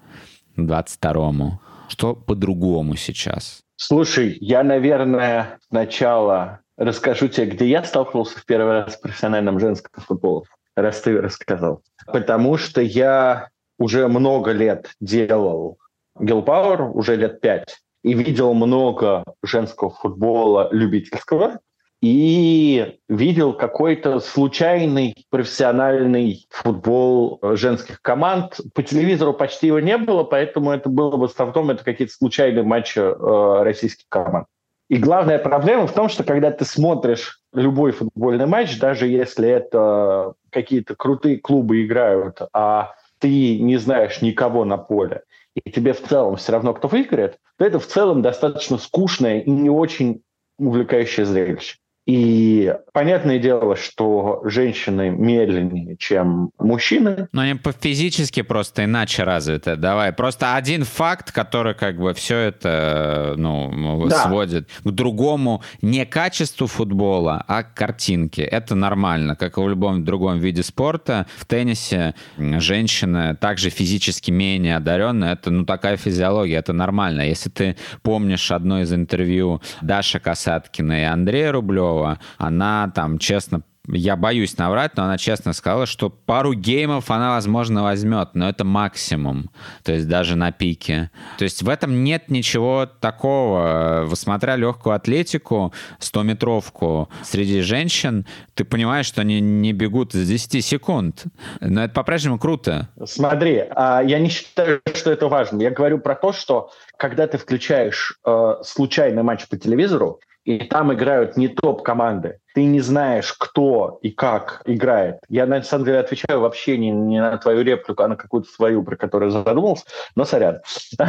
22-му. 0.56 1.60
Что 1.88 2.14
по-другому 2.14 2.96
сейчас? 2.96 3.60
Слушай, 3.76 4.36
я, 4.40 4.62
наверное, 4.64 5.58
сначала 5.68 6.60
расскажу 6.76 7.28
тебе, 7.28 7.46
где 7.46 7.66
я 7.66 7.84
столкнулся 7.84 8.38
в 8.38 8.44
первый 8.44 8.72
раз 8.72 8.94
с 8.94 8.96
профессиональным 8.96 9.60
женским 9.60 9.90
футболом, 10.02 10.44
раз 10.74 11.00
ты 11.00 11.20
рассказал. 11.20 11.82
Потому 12.06 12.56
что 12.56 12.80
я 12.80 13.48
уже 13.78 14.08
много 14.08 14.52
лет 14.52 14.90
делал 15.00 15.78
Гилпауэр, 16.18 16.82
уже 16.96 17.16
лет 17.16 17.40
пять, 17.40 17.78
и 18.02 18.14
видел 18.14 18.54
много 18.54 19.24
женского 19.42 19.90
футбола 19.90 20.68
любительского, 20.72 21.60
и 22.02 22.98
видел 23.08 23.52
какой-то 23.52 24.20
случайный 24.20 25.26
профессиональный 25.30 26.46
футбол 26.50 27.40
женских 27.42 28.02
команд. 28.02 28.60
По 28.74 28.82
телевизору 28.82 29.32
почти 29.32 29.68
его 29.68 29.80
не 29.80 29.96
было, 29.96 30.24
поэтому 30.24 30.70
это 30.70 30.88
было 30.88 31.16
в 31.16 31.24
основном 31.24 31.70
это 31.70 31.84
какие-то 31.84 32.12
случайные 32.12 32.64
матчи 32.64 32.98
э, 32.98 33.62
российских 33.62 34.06
команд. 34.08 34.46
И 34.88 34.98
главная 34.98 35.38
проблема 35.38 35.86
в 35.86 35.92
том, 35.92 36.08
что 36.08 36.22
когда 36.22 36.52
ты 36.52 36.64
смотришь 36.64 37.40
любой 37.52 37.90
футбольный 37.90 38.46
матч, 38.46 38.78
даже 38.78 39.08
если 39.08 39.48
это 39.48 40.34
какие-то 40.50 40.94
крутые 40.94 41.38
клубы 41.38 41.84
играют, 41.84 42.40
а 42.52 42.92
ты 43.18 43.58
не 43.58 43.78
знаешь 43.78 44.22
никого 44.22 44.64
на 44.64 44.76
поле, 44.76 45.22
и 45.54 45.70
тебе 45.70 45.92
в 45.92 46.02
целом 46.02 46.36
все 46.36 46.52
равно, 46.52 46.72
кто 46.74 46.86
выиграет, 46.86 47.38
то 47.58 47.64
это 47.64 47.80
в 47.80 47.86
целом 47.86 48.22
достаточно 48.22 48.78
скучное 48.78 49.40
и 49.40 49.50
не 49.50 49.70
очень 49.70 50.22
увлекающее 50.58 51.26
зрелище. 51.26 51.78
И 52.06 52.72
понятное 52.92 53.40
дело, 53.40 53.74
что 53.74 54.40
женщины 54.44 55.10
медленнее, 55.10 55.96
чем 55.96 56.50
мужчины. 56.58 57.28
Но 57.32 57.42
они 57.42 57.58
физически 57.80 58.42
просто 58.42 58.84
иначе 58.84 59.24
развиты. 59.24 59.74
Давай, 59.74 60.12
просто 60.12 60.54
один 60.54 60.84
факт, 60.84 61.32
который 61.32 61.74
как 61.74 61.98
бы 61.98 62.14
все 62.14 62.38
это 62.38 63.34
ну, 63.36 64.06
да. 64.08 64.24
сводит 64.24 64.68
к 64.84 64.90
другому 64.90 65.62
не 65.82 66.06
качеству 66.06 66.68
футбола, 66.68 67.44
а 67.48 67.64
к 67.64 67.74
картинке. 67.74 68.42
Это 68.42 68.76
нормально, 68.76 69.34
как 69.34 69.58
и 69.58 69.60
в 69.60 69.68
любом 69.68 70.04
другом 70.04 70.38
виде 70.38 70.62
спорта. 70.62 71.26
В 71.36 71.44
теннисе 71.44 72.14
женщины 72.38 73.34
также 73.34 73.70
физически 73.70 74.30
менее 74.30 74.76
одаренные. 74.76 75.32
Это 75.32 75.50
ну 75.50 75.64
такая 75.64 75.96
физиология, 75.96 76.56
это 76.56 76.72
нормально. 76.72 77.22
Если 77.22 77.50
ты 77.50 77.76
помнишь 78.02 78.52
одно 78.52 78.80
из 78.80 78.92
интервью 78.92 79.60
Даши 79.82 80.20
Касаткина 80.20 81.00
и 81.00 81.04
Андрея 81.04 81.50
Рублева, 81.50 81.95
Пескова, 81.96 82.18
она 82.38 82.90
там 82.94 83.18
честно 83.18 83.62
я 83.88 84.16
боюсь 84.16 84.58
наврать, 84.58 84.96
но 84.96 85.04
она 85.04 85.16
честно 85.16 85.52
сказала, 85.52 85.86
что 85.86 86.10
пару 86.10 86.54
геймов 86.54 87.08
она, 87.08 87.30
возможно, 87.30 87.84
возьмет, 87.84 88.30
но 88.34 88.48
это 88.48 88.64
максимум, 88.64 89.48
то 89.84 89.92
есть 89.92 90.08
даже 90.08 90.34
на 90.34 90.50
пике. 90.50 91.12
То 91.38 91.44
есть 91.44 91.62
в 91.62 91.68
этом 91.68 92.02
нет 92.02 92.28
ничего 92.28 92.86
такого. 92.86 94.08
Смотря 94.14 94.56
легкую 94.56 94.96
атлетику, 94.96 95.72
100-метровку 96.00 97.08
среди 97.22 97.60
женщин, 97.60 98.26
ты 98.54 98.64
понимаешь, 98.64 99.06
что 99.06 99.20
они 99.20 99.40
не 99.40 99.72
бегут 99.72 100.12
за 100.12 100.24
10 100.24 100.64
секунд. 100.64 101.22
Но 101.60 101.84
это 101.84 101.94
по-прежнему 101.94 102.40
круто. 102.40 102.88
Смотри, 103.04 103.66
а, 103.70 104.02
я 104.02 104.18
не 104.18 104.30
считаю, 104.30 104.80
что 104.94 105.12
это 105.12 105.28
важно. 105.28 105.62
Я 105.62 105.70
говорю 105.70 105.98
про 105.98 106.16
то, 106.16 106.32
что 106.32 106.72
когда 106.96 107.28
ты 107.28 107.38
включаешь 107.38 108.18
э, 108.24 108.54
случайный 108.64 109.22
матч 109.22 109.46
по 109.46 109.56
телевизору, 109.56 110.18
и 110.46 110.58
там 110.58 110.94
играют 110.94 111.36
не 111.36 111.48
топ-команды. 111.48 112.38
Ты 112.54 112.64
не 112.64 112.80
знаешь, 112.80 113.32
кто 113.32 113.98
и 114.00 114.10
как 114.12 114.62
играет. 114.64 115.18
Я, 115.28 115.44
на 115.44 115.60
самом 115.62 115.84
деле, 115.84 115.98
отвечаю 115.98 116.40
вообще 116.40 116.78
не, 116.78 116.90
не 116.92 117.20
на 117.20 117.36
твою 117.36 117.62
реплику, 117.62 118.04
а 118.04 118.08
на 118.08 118.14
какую-то 118.14 118.48
свою, 118.48 118.84
про 118.84 118.96
которую 118.96 119.32
задумался, 119.32 119.84
но 120.14 120.24
сорян. 120.24 120.60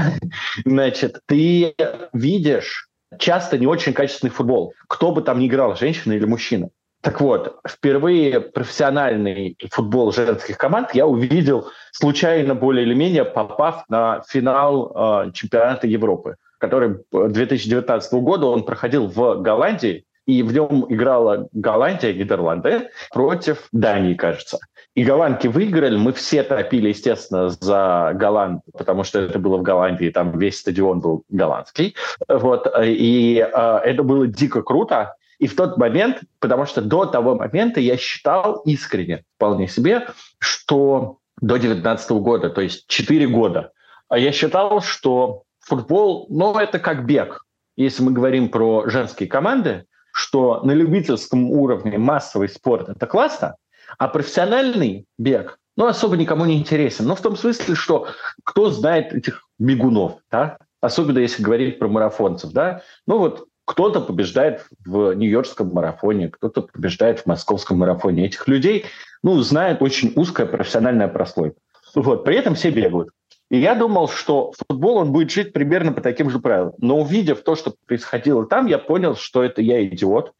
Значит, 0.65 1.19
ты 1.27 1.75
видишь 2.13 2.89
часто 3.19 3.59
не 3.59 3.67
очень 3.67 3.93
качественный 3.93 4.31
футбол. 4.31 4.73
Кто 4.87 5.11
бы 5.11 5.21
там 5.21 5.37
ни 5.39 5.47
играл, 5.47 5.75
женщина 5.75 6.13
или 6.13 6.25
мужчина. 6.25 6.69
Так 7.01 7.21
вот, 7.21 7.59
впервые 7.65 8.41
профессиональный 8.41 9.55
футбол 9.69 10.11
женских 10.11 10.57
команд 10.57 10.95
я 10.95 11.05
увидел 11.05 11.67
случайно 11.91 12.55
более 12.55 12.87
или 12.87 12.95
менее, 12.95 13.23
попав 13.23 13.83
на 13.87 14.23
финал 14.27 15.27
э, 15.27 15.31
чемпионата 15.31 15.85
Европы 15.85 16.37
который 16.57 16.97
2019 17.11 18.13
года 18.13 18.47
он 18.47 18.63
проходил 18.63 19.07
в 19.07 19.41
Голландии, 19.41 20.05
и 20.27 20.43
в 20.43 20.51
нем 20.51 20.85
играла 20.89 21.47
Голландия, 21.53 22.13
Нидерланды 22.13 22.89
против 23.11 23.69
Дании, 23.71 24.13
кажется. 24.13 24.59
И 24.93 25.03
голландки 25.03 25.47
выиграли, 25.47 25.95
мы 25.95 26.11
все 26.11 26.43
топили, 26.43 26.89
естественно, 26.89 27.49
за 27.49 28.11
Голланд, 28.15 28.61
потому 28.73 29.03
что 29.03 29.19
это 29.19 29.39
было 29.39 29.57
в 29.57 29.61
Голландии, 29.61 30.09
там 30.09 30.37
весь 30.37 30.59
стадион 30.59 30.99
был 30.99 31.23
голландский. 31.29 31.95
Вот, 32.27 32.67
и 32.83 33.37
э, 33.37 33.77
это 33.85 34.03
было 34.03 34.27
дико 34.27 34.63
круто. 34.63 35.15
И 35.37 35.47
в 35.47 35.55
тот 35.55 35.77
момент, 35.77 36.21
потому 36.39 36.65
что 36.65 36.81
до 36.81 37.05
того 37.05 37.35
момента 37.35 37.79
я 37.79 37.95
считал 37.95 38.61
искренне, 38.65 39.23
вполне 39.35 39.67
себе, 39.67 40.07
что 40.39 41.19
до 41.39 41.57
2019 41.57 42.11
года, 42.11 42.49
то 42.49 42.61
есть 42.61 42.87
4 42.87 43.27
года, 43.27 43.71
я 44.11 44.31
считал, 44.31 44.81
что 44.81 45.43
футбол, 45.67 46.27
ну, 46.29 46.57
это 46.57 46.79
как 46.79 47.05
бег. 47.05 47.45
Если 47.75 48.01
мы 48.01 48.11
говорим 48.11 48.49
про 48.49 48.87
женские 48.87 49.29
команды, 49.29 49.85
что 50.13 50.61
на 50.63 50.71
любительском 50.71 51.51
уровне 51.51 51.97
массовый 51.97 52.49
спорт– 52.49 52.89
это 52.89 53.05
классно, 53.05 53.55
а 53.97 54.07
профессиональный 54.07 55.05
бег, 55.17 55.59
ну, 55.75 55.85
особо 55.85 56.17
никому 56.17 56.45
не 56.45 56.57
интересен. 56.57 57.05
Но 57.05 57.09
ну, 57.09 57.15
в 57.15 57.21
том 57.21 57.35
смысле, 57.35 57.75
что 57.75 58.07
кто 58.43 58.71
знает 58.71 59.13
этих 59.13 59.43
бегунов, 59.59 60.19
да? 60.31 60.57
Особенно 60.81 61.19
если 61.19 61.43
говорить 61.43 61.77
про 61.77 61.87
марафонцев, 61.87 62.51
да? 62.51 62.81
Ну, 63.05 63.19
вот 63.19 63.47
кто-то 63.65 64.01
побеждает 64.01 64.65
в 64.85 65.13
Нью-Йоркском 65.13 65.71
марафоне, 65.71 66.29
кто-то 66.29 66.61
побеждает 66.63 67.19
в 67.19 67.25
Московском 67.27 67.77
марафоне. 67.79 68.25
Этих 68.25 68.47
людей, 68.47 68.85
ну, 69.21 69.39
знает 69.41 69.81
очень 69.81 70.13
узкая 70.15 70.47
профессиональная 70.47 71.09
прослойка. 71.09 71.57
Вот, 71.93 72.23
при 72.23 72.37
этом 72.37 72.55
все 72.55 72.71
бегают. 72.71 73.09
И 73.49 73.59
я 73.59 73.75
думал, 73.75 74.09
что 74.09 74.51
футбол, 74.57 74.97
он 74.97 75.11
будет 75.11 75.31
жить 75.31 75.53
примерно 75.53 75.93
по 75.93 76.01
таким 76.01 76.29
же 76.29 76.39
правилам. 76.39 76.73
Но 76.79 76.99
увидев 76.99 77.43
то, 77.43 77.55
что 77.55 77.73
происходило 77.85 78.45
там, 78.45 78.65
я 78.67 78.77
понял, 78.77 79.15
что 79.15 79.43
это 79.43 79.61
я 79.61 79.85
идиот, 79.85 80.33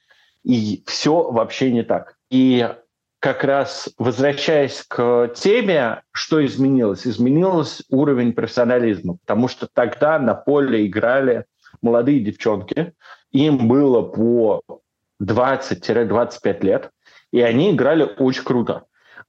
и 0.43 0.83
все 0.85 1.31
вообще 1.31 1.71
не 1.71 1.83
так. 1.83 2.15
И 2.29 2.69
как 3.19 3.43
раз 3.43 3.89
возвращаясь 3.97 4.84
к 4.88 5.32
теме, 5.36 6.03
что 6.12 6.45
изменилось? 6.45 7.08
Изменилось 7.08 7.84
уровень 7.89 8.34
профессионализма, 8.34 9.17
потому 9.25 9.47
что 9.47 9.67
тогда 9.71 10.19
на 10.19 10.36
поле 10.36 10.86
играли 10.86 11.45
молодые 11.82 12.19
девчонки, 12.19 12.93
им 13.32 13.67
было 13.67 14.01
по 14.01 14.62
20-25 15.21 16.62
лет, 16.62 16.91
и 17.32 17.41
они 17.41 17.71
играли 17.71 18.03
очень 18.17 18.43
круто. 18.43 18.84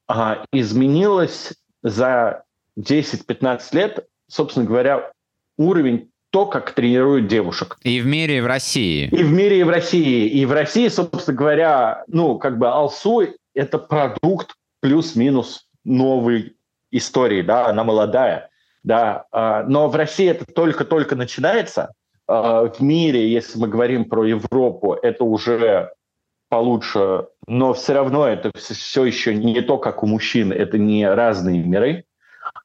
А 0.06 0.44
изменилось 0.52 1.54
за 1.82 2.44
10-15 2.78 3.60
лет, 3.72 4.06
собственно 4.28 4.66
говоря, 4.66 5.10
уровень 5.56 6.10
то, 6.30 6.46
как 6.46 6.72
тренируют 6.72 7.26
девушек. 7.26 7.78
И 7.82 8.00
в 8.00 8.06
мире, 8.06 8.38
и 8.38 8.40
в 8.40 8.46
России. 8.46 9.08
И 9.08 9.22
в 9.22 9.32
мире, 9.32 9.60
и 9.60 9.62
в 9.62 9.70
России. 9.70 10.28
И 10.28 10.44
в 10.44 10.52
России, 10.52 10.88
собственно 10.88 11.36
говоря, 11.36 12.04
ну, 12.06 12.38
как 12.38 12.58
бы 12.58 12.68
Алсу– 12.68 13.22
это 13.54 13.78
продукт 13.78 14.54
плюс-минус 14.80 15.66
новой 15.84 16.56
истории, 16.90 17.42
да, 17.42 17.66
она 17.66 17.84
молодая, 17.84 18.50
да, 18.82 19.24
а, 19.32 19.62
но 19.64 19.88
в 19.88 19.96
России 19.96 20.28
это 20.28 20.44
только-только 20.46 21.16
начинается. 21.16 21.92
А, 22.26 22.64
в 22.64 22.80
мире, 22.80 23.30
если 23.30 23.58
мы 23.58 23.68
говорим 23.68 24.04
про 24.04 24.24
Европу, 24.24 24.94
это 24.94 25.24
уже 25.24 25.92
получше, 26.48 27.26
но 27.46 27.74
все 27.74 27.94
равно 27.94 28.26
это 28.26 28.50
все 28.56 29.04
еще 29.04 29.34
не 29.34 29.60
то, 29.60 29.78
как 29.78 30.02
у 30.02 30.06
мужчин, 30.06 30.52
это 30.52 30.78
не 30.78 31.08
разные 31.08 31.62
миры. 31.62 32.04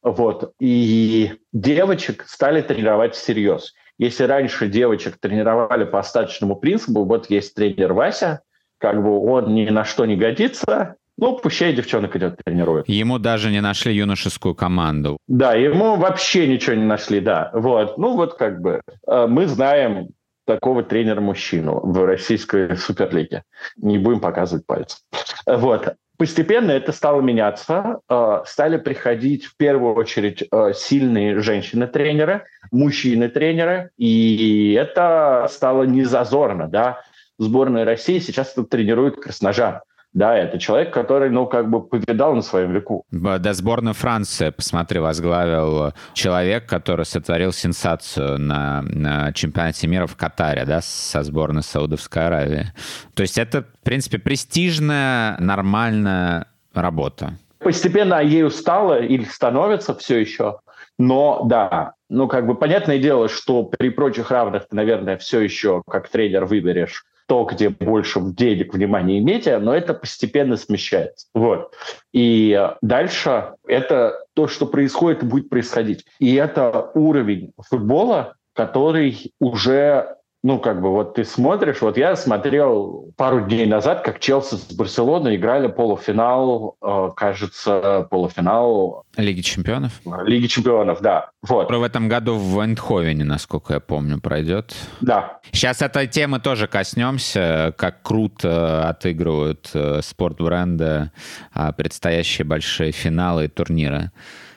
Вот. 0.02 0.54
И 0.60 1.34
девочек 1.52 2.26
стали 2.28 2.62
тренировать 2.62 3.16
всерьез. 3.16 3.74
Если 3.98 4.24
раньше 4.24 4.68
девочек 4.68 5.18
тренировали 5.20 5.86
по 5.86 6.00
остаточному 6.00 6.56
принципу, 6.56 7.06
вот 7.06 7.30
есть 7.30 7.54
тренер 7.56 7.94
Вася, 7.94 8.42
как 8.80 9.02
бы 9.02 9.20
он 9.20 9.54
ни 9.54 9.70
на 9.70 9.86
что 9.86 10.06
не 10.06 10.16
годится, 10.16 10.96
ну, 11.18 11.38
пущай 11.38 11.74
девчонок 11.74 12.16
идет 12.16 12.40
тренирует. 12.44 12.90
Ему 12.90 13.20
даже 13.20 13.52
не 13.52 13.62
нашли 13.62 13.94
юношескую 13.94 14.56
команду. 14.56 15.18
Да, 15.28 15.54
ему 15.54 15.96
вообще 15.96 16.48
ничего 16.48 16.76
не 16.76 16.86
нашли, 16.86 17.20
да. 17.20 17.52
Вот. 17.54 17.98
Ну, 17.98 18.16
вот 18.16 18.34
как 18.34 18.62
бы 18.62 18.82
э, 19.08 19.28
мы 19.28 19.46
знаем 19.46 20.10
такого 20.46 20.84
тренера-мужчину 20.84 21.80
в 21.84 22.06
российской 22.06 22.76
суперлиге. 22.76 23.44
Не 23.78 24.00
будем 24.00 24.20
показывать 24.20 24.66
пальцем. 24.66 25.00
Вот. 25.46 25.96
Постепенно 26.18 26.72
это 26.72 26.92
стало 26.92 27.22
меняться. 27.22 28.00
Э, 28.08 28.44
стали 28.46 28.78
приходить 28.78 29.46
в 29.46 29.58
первую 29.58 29.96
очередь 29.96 30.44
э, 30.44 30.74
сильные 30.76 31.40
женщины-тренеры, 31.40 32.46
мужчины-тренеры, 32.72 33.90
и 33.98 34.78
это 34.80 35.48
стало 35.50 35.84
незазорно. 35.84 36.68
Да? 36.68 37.02
Сборная 37.40 37.84
России 37.84 38.20
сейчас 38.20 38.54
тренирует 38.70 39.16
Красножан. 39.16 39.82
Да, 40.14 40.38
это 40.38 40.60
человек, 40.60 40.94
который, 40.94 41.32
ну, 41.32 41.48
как 41.48 41.70
бы 41.70 41.82
повидал 41.82 42.36
на 42.36 42.44
своем 42.44 42.72
веку. 42.72 43.04
Да, 43.10 43.54
сборную 43.54 43.96
Франции, 43.96 44.52
посмотри, 44.52 45.00
возглавил 45.00 45.94
человек, 46.14 46.68
который 46.68 47.06
сотворил 47.06 47.52
сенсацию 47.52 48.38
на, 48.40 48.84
на 48.84 49.34
чемпионате 49.34 49.88
мира 49.88 50.06
в 50.06 50.16
Катаре, 50.16 50.66
да, 50.66 50.82
со 50.82 51.24
сборной 51.24 51.64
Саудовской 51.64 52.28
Аравии. 52.28 52.68
То 53.16 53.24
есть 53.24 53.40
это, 53.40 53.64
в 53.64 53.84
принципе, 53.84 54.20
престижная, 54.20 55.36
нормальная 55.40 56.46
работа. 56.76 57.34
Постепенно 57.58 58.22
ею 58.22 58.52
стало 58.52 59.02
или 59.02 59.24
становится 59.24 59.96
все 59.96 60.20
еще, 60.20 60.60
но 61.00 61.44
да, 61.46 61.94
ну, 62.10 62.28
как 62.28 62.46
бы 62.46 62.54
понятное 62.54 63.00
дело, 63.00 63.30
что 63.30 63.64
при 63.64 63.90
прочих 63.90 64.30
равных 64.30 64.68
ты, 64.68 64.76
наверное, 64.76 65.18
все 65.18 65.40
еще 65.40 65.82
как 65.90 66.10
тренер 66.10 66.46
выберешь 66.46 67.04
то, 67.28 67.46
где 67.46 67.70
больше 67.70 68.20
денег, 68.22 68.74
внимания 68.74 69.20
и 69.20 69.24
медиа, 69.24 69.60
но 69.60 69.74
это 69.74 69.94
постепенно 69.94 70.58
смещается. 70.58 71.28
Вот. 71.34 71.74
И 72.12 72.70
дальше 72.82 73.56
это 73.68 74.26
то, 74.34 74.48
что 74.48 74.66
происходит 74.66 75.24
будет 75.24 75.50
происходить. 75.50 76.06
И 76.20 76.36
это 76.36 76.92
уровень 76.94 77.54
футбола, 77.70 78.36
который 78.54 79.34
уже 79.40 80.16
ну, 80.44 80.60
как 80.60 80.82
бы, 80.82 80.92
вот 80.92 81.16
ты 81.16 81.24
смотришь, 81.24 81.82
вот 81.82 81.98
я 81.98 82.18
смотрел 82.18 83.14
пару 83.16 83.46
дней 83.46 83.66
назад, 83.66 84.02
как 84.04 84.20
Челси 84.20 84.56
с 84.56 84.74
Барселоной 84.74 85.38
играли 85.38 85.68
полуфинал, 85.68 86.76
э, 86.82 87.12
кажется, 87.16 88.06
полуфинал... 88.12 89.06
Лиги 89.16 89.40
чемпионов? 89.40 90.02
Лиги 90.26 90.48
чемпионов, 90.48 91.00
да. 91.00 91.30
Вот. 91.44 91.70
Про 91.70 91.80
в 91.80 91.84
этом 91.84 92.10
году 92.10 92.36
в 92.36 92.60
Эндховене, 92.62 93.24
насколько 93.24 93.76
я 93.76 93.80
помню, 93.80 94.20
пройдет. 94.20 94.76
Да. 95.00 95.40
Сейчас 95.54 95.82
этой 95.82 96.08
темы 96.08 96.42
тоже 96.42 96.68
коснемся, 96.68 97.74
как 97.78 98.02
круто 98.02 98.90
отыгрывают 98.90 99.70
э, 99.74 100.02
спортбренды 100.02 101.12
а, 101.54 101.72
предстоящие 101.72 102.46
большие 102.46 102.92
финалы 102.92 103.46
и 103.46 103.48
турниры. 103.48 104.12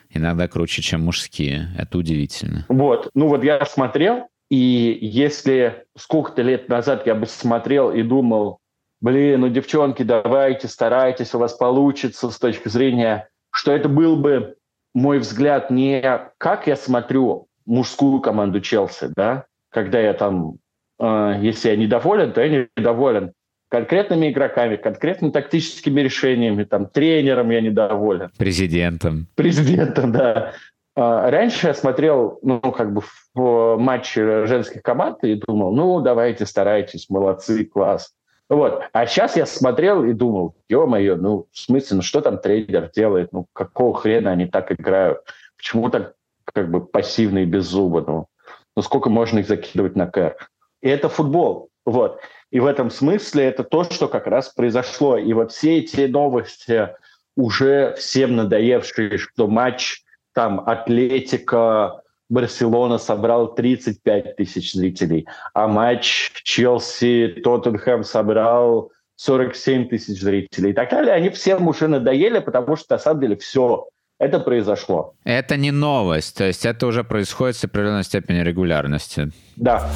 Иногда 0.09 0.49
круче, 0.49 0.81
чем 0.81 1.05
мужские. 1.05 1.69
Это 1.77 1.97
удивительно. 1.97 2.65
Вот. 2.67 3.09
Ну 3.13 3.27
вот 3.29 3.43
я 3.43 3.63
смотрел, 3.65 4.27
и 4.49 4.97
если 5.01 5.85
сколько-то 5.97 6.41
лет 6.41 6.69
назад 6.69 7.05
я 7.05 7.15
бы 7.15 7.25
смотрел 7.25 7.91
и 7.91 8.01
думал, 8.01 8.59
блин, 9.01 9.41
ну, 9.41 9.49
девчонки, 9.49 10.03
давайте, 10.03 10.67
старайтесь, 10.67 11.33
у 11.33 11.39
вас 11.39 11.53
получится 11.53 12.29
с 12.29 12.39
точки 12.39 12.69
зрения, 12.69 13.29
что 13.51 13.71
это 13.71 13.89
был 13.89 14.15
бы 14.15 14.55
мой 14.93 15.19
взгляд 15.19 15.69
не 15.69 16.01
как 16.37 16.67
я 16.67 16.75
смотрю 16.75 17.47
мужскую 17.65 18.21
команду 18.21 18.61
Челси, 18.61 19.11
да, 19.15 19.45
когда 19.69 19.99
я 19.99 20.13
там, 20.13 20.55
э, 20.99 21.39
если 21.41 21.69
я 21.69 21.75
недоволен, 21.75 22.31
то 22.31 22.41
я 22.41 22.67
недоволен 22.75 23.33
конкретными 23.69 24.31
игроками, 24.31 24.77
конкретными 24.77 25.31
тактическими 25.31 25.99
решениями, 26.01 26.63
там, 26.63 26.87
тренером 26.87 27.49
я 27.49 27.61
недоволен. 27.61 28.29
Президентом. 28.37 29.27
Президентом, 29.35 30.13
да. 30.13 30.53
А, 30.99 31.29
раньше 31.29 31.67
я 31.67 31.73
смотрел, 31.75 32.39
ну, 32.41 32.59
как 32.59 32.91
бы 32.91 33.03
в 33.35 33.77
матчи 33.77 34.47
женских 34.47 34.81
команд 34.81 35.23
и 35.23 35.35
думал, 35.35 35.71
ну, 35.71 36.01
давайте, 36.01 36.47
старайтесь, 36.47 37.07
молодцы, 37.07 37.65
класс. 37.65 38.13
Вот. 38.49 38.81
А 38.93 39.05
сейчас 39.05 39.37
я 39.37 39.45
смотрел 39.45 40.03
и 40.03 40.13
думал, 40.13 40.55
ё-моё, 40.69 41.15
ну, 41.15 41.45
в 41.51 41.57
смысле, 41.57 41.97
ну, 41.97 42.01
что 42.01 42.21
там 42.21 42.39
трейдер 42.39 42.89
делает? 42.95 43.31
Ну, 43.31 43.45
какого 43.53 43.93
хрена 43.93 44.31
они 44.31 44.47
так 44.47 44.71
играют? 44.71 45.19
Почему 45.55 45.89
так, 45.91 46.15
как 46.45 46.71
бы, 46.71 46.83
пассивные 46.83 47.45
без 47.45 47.65
зуба? 47.65 48.03
Ну, 48.07 48.25
ну 48.75 48.81
сколько 48.81 49.11
можно 49.11 49.37
их 49.37 49.47
закидывать 49.47 49.95
на 49.95 50.07
кэр? 50.07 50.35
И 50.81 50.89
это 50.89 51.09
футбол. 51.09 51.69
Вот. 51.85 52.19
И 52.49 52.59
в 52.59 52.65
этом 52.65 52.89
смысле 52.89 53.43
это 53.43 53.63
то, 53.63 53.83
что 53.83 54.07
как 54.07 54.25
раз 54.25 54.49
произошло. 54.49 55.19
И 55.19 55.31
вот 55.33 55.51
все 55.51 55.77
эти 55.77 56.07
новости, 56.07 56.89
уже 57.35 57.93
всем 57.99 58.35
надоевшие, 58.35 59.19
что 59.19 59.47
матч 59.47 60.01
там 60.37 60.61
Атлетика, 60.67 62.03
Барселона 62.29 62.99
собрал 62.99 63.55
35 63.55 64.35
тысяч 64.35 64.73
зрителей, 64.73 65.25
а 65.55 65.67
матч 65.67 66.31
Челси, 66.43 67.41
Тоттенхэм 67.43 68.03
собрал 68.03 68.91
47 69.15 69.89
тысяч 69.89 70.21
зрителей 70.21 70.69
и 70.69 70.73
так 70.73 70.91
далее, 70.91 71.15
они 71.15 71.31
всем 71.31 71.67
уже 71.67 71.87
надоели, 71.87 72.37
потому 72.37 72.75
что 72.75 72.93
на 72.93 72.99
самом 72.99 73.21
деле 73.21 73.35
все, 73.37 73.87
это 74.19 74.39
произошло. 74.39 75.15
Это 75.23 75.57
не 75.57 75.71
новость, 75.71 76.37
то 76.37 76.43
есть 76.43 76.67
это 76.67 76.85
уже 76.85 77.03
происходит 77.03 77.55
с 77.55 77.63
определенной 77.63 78.03
степенью 78.03 78.45
регулярности. 78.45 79.31
Да. 79.55 79.89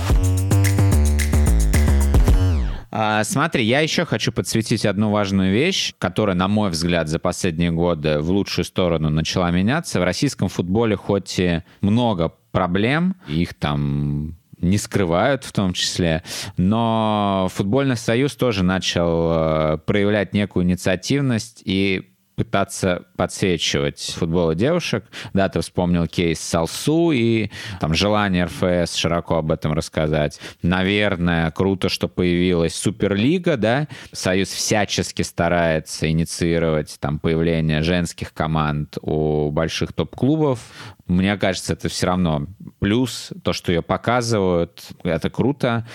А, 2.93 3.23
смотри, 3.23 3.63
я 3.63 3.79
еще 3.79 4.05
хочу 4.05 4.33
подсветить 4.33 4.85
одну 4.85 5.11
важную 5.11 5.53
вещь, 5.53 5.93
которая, 5.97 6.35
на 6.35 6.49
мой 6.49 6.69
взгляд, 6.69 7.07
за 7.07 7.19
последние 7.19 7.71
годы 7.71 8.19
в 8.19 8.29
лучшую 8.29 8.65
сторону 8.65 9.09
начала 9.09 9.49
меняться. 9.49 10.01
В 10.01 10.03
российском 10.03 10.49
футболе 10.49 10.97
хоть 10.97 11.39
и 11.39 11.61
много 11.79 12.33
проблем, 12.51 13.15
их 13.29 13.53
там 13.53 14.35
не 14.57 14.77
скрывают 14.77 15.45
в 15.45 15.53
том 15.53 15.73
числе, 15.73 16.21
но 16.57 17.47
футбольный 17.51 17.97
союз 17.97 18.35
тоже 18.35 18.63
начал 18.63 19.31
э, 19.31 19.77
проявлять 19.85 20.33
некую 20.33 20.65
инициативность 20.65 21.63
и 21.65 22.11
пытаться 22.35 23.05
подсвечивать 23.17 24.15
футбол 24.17 24.53
девушек. 24.53 25.05
Да, 25.33 25.49
ты 25.49 25.61
вспомнил 25.61 26.07
кейс 26.07 26.39
Салсу 26.39 27.11
и 27.11 27.49
там 27.79 27.93
желание 27.93 28.45
РФС 28.45 28.95
широко 28.95 29.35
об 29.37 29.51
этом 29.51 29.73
рассказать. 29.73 30.39
Наверное, 30.61 31.51
круто, 31.51 31.89
что 31.89 32.07
появилась 32.07 32.75
Суперлига, 32.75 33.57
да. 33.57 33.87
Союз 34.11 34.49
всячески 34.49 35.21
старается 35.21 36.09
инициировать 36.09 36.97
там 36.99 37.19
появление 37.19 37.83
женских 37.83 38.33
команд 38.33 38.97
у 39.01 39.51
больших 39.51 39.93
топ-клубов. 39.93 40.59
Мне 41.07 41.37
кажется, 41.37 41.73
это 41.73 41.89
все 41.89 42.07
равно 42.07 42.47
плюс. 42.79 43.31
То, 43.43 43.53
что 43.53 43.71
ее 43.71 43.81
показывают, 43.81 44.81
это 45.03 45.29
круто. 45.29 45.85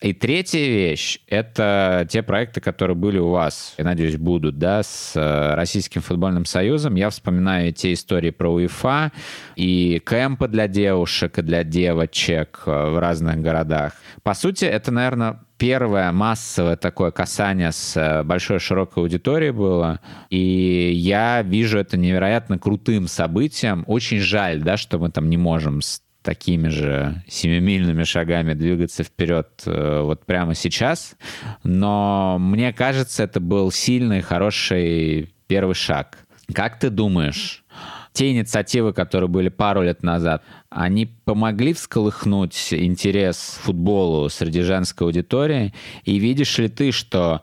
И 0.00 0.12
третья 0.12 0.58
вещь— 0.58 1.20
это 1.28 2.06
те 2.10 2.22
проекты, 2.22 2.60
которые 2.60 2.96
были 2.96 3.18
у 3.18 3.30
вас, 3.30 3.74
я 3.78 3.84
надеюсь, 3.84 4.16
будут, 4.16 4.58
да, 4.58 4.82
с 4.82 5.12
э, 5.14 5.54
Российским 5.54 6.02
футбольным 6.02 6.44
союзом. 6.44 6.96
Я 6.96 7.08
вспоминаю 7.08 7.72
те 7.72 7.94
истории 7.94 8.30
про 8.30 8.52
УЕФА 8.52 9.12
и 9.56 10.02
кемпы 10.04 10.48
для 10.48 10.68
девушек 10.68 11.38
и 11.38 11.42
для 11.42 11.64
девочек 11.64 12.64
э, 12.66 12.90
в 12.90 12.98
разных 12.98 13.40
городах. 13.40 13.94
По 14.22 14.34
сути, 14.34 14.66
это, 14.66 14.90
наверное, 14.90 15.40
первое 15.56 16.12
массовое 16.12 16.76
такое 16.76 17.10
касание 17.10 17.72
с 17.72 17.96
э, 17.96 18.24
большой 18.24 18.58
широкой 18.58 19.04
аудиторией 19.04 19.52
было, 19.52 20.00
и 20.28 20.92
я 20.92 21.40
вижу 21.40 21.78
это 21.78 21.96
невероятно 21.96 22.58
крутым 22.58 23.08
событием. 23.08 23.84
Очень 23.86 24.18
жаль, 24.18 24.60
да, 24.60 24.76
что 24.76 24.98
мы 24.98 25.10
там 25.10 25.30
не 25.30 25.38
можем 25.38 25.80
такими 26.24 26.68
же 26.68 27.22
семимильными 27.28 28.02
шагами 28.02 28.54
двигаться 28.54 29.04
вперед 29.04 29.62
э, 29.66 30.00
вот 30.02 30.24
прямо 30.24 30.54
сейчас. 30.54 31.16
Но 31.62 32.38
мне 32.40 32.72
кажется, 32.72 33.22
это 33.22 33.38
был 33.38 33.70
сильный, 33.70 34.22
хороший 34.22 35.32
первый 35.46 35.74
шаг. 35.74 36.18
Как 36.52 36.78
ты 36.78 36.90
думаешь, 36.90 37.64
те 38.12 38.30
инициативы, 38.30 38.92
которые 38.92 39.28
были 39.28 39.50
пару 39.50 39.82
лет 39.82 40.02
назад, 40.02 40.42
они 40.70 41.06
помогли 41.06 41.74
всколыхнуть 41.74 42.72
интерес 42.72 43.58
к 43.60 43.64
футболу 43.64 44.28
среди 44.30 44.62
женской 44.62 45.06
аудитории? 45.06 45.74
И 46.04 46.18
видишь 46.18 46.58
ли 46.58 46.68
ты, 46.68 46.90
что 46.90 47.42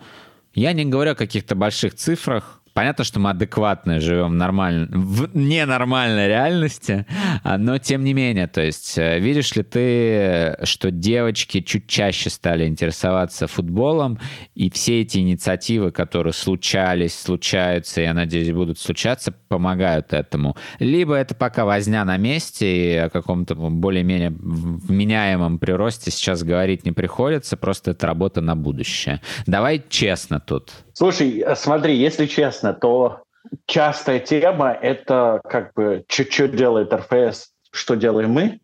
я 0.54 0.74
не 0.74 0.86
говорю 0.86 1.12
о 1.12 1.16
каких-то 1.16 1.56
больших 1.56 1.96
цифрах, 1.96 2.61
Понятно, 2.74 3.04
что 3.04 3.20
мы 3.20 3.32
адекватно 3.32 4.00
живем 4.00 4.30
в, 4.30 4.36
нормаль... 4.36 4.88
в 4.90 5.36
ненормальной 5.36 6.28
реальности, 6.28 7.06
а, 7.44 7.58
но 7.58 7.78
тем 7.78 8.04
не 8.04 8.14
менее, 8.14 8.48
то 8.48 8.62
есть 8.62 8.98
э, 8.98 9.20
видишь 9.20 9.54
ли 9.56 9.64
ты, 9.64 10.58
что 10.64 10.90
девочки 10.90 11.62
чуть 11.62 11.88
чаще 11.88 12.30
стали 12.30 12.66
интересоваться 12.66 13.48
футболом, 13.48 14.20
и 14.56 14.70
все 14.70 15.02
эти 15.02 15.18
инициативы, 15.18 15.92
которые 15.92 16.34
случались, 16.34 17.20
случаются, 17.20 18.02
я 18.02 18.14
надеюсь, 18.14 18.52
будут 18.52 18.80
случаться, 18.80 19.34
помогают 19.50 20.14
этому. 20.14 20.56
Либо 20.80 21.16
это 21.16 21.36
пока 21.36 21.66
возня 21.66 22.06
на 22.06 22.18
месте, 22.18 22.94
и 22.94 22.96
о 22.96 23.10
каком-то 23.10 23.56
более-менее 23.56 24.32
вменяемом 24.32 25.60
приросте 25.60 26.12
сейчас 26.12 26.44
говорить 26.44 26.86
не 26.86 26.94
приходится, 26.94 27.58
просто 27.58 27.92
это 27.92 28.08
работа 28.08 28.40
на 28.42 28.56
будущее. 28.56 29.22
Давай 29.46 29.84
честно 29.90 30.40
тут. 30.40 30.72
Слушай, 30.94 31.44
смотри, 31.56 31.96
если 31.96 32.26
честно, 32.26 32.74
то 32.74 33.24
частая 33.66 34.20
тема— 34.20 34.72
это 34.82 35.42
как 35.44 35.74
бы 35.74 36.04
что 36.08 36.48
делает 36.48 36.94
РФС, 36.94 37.52
что 37.72 37.96
делаем 37.96 38.32
мы. 38.32 38.60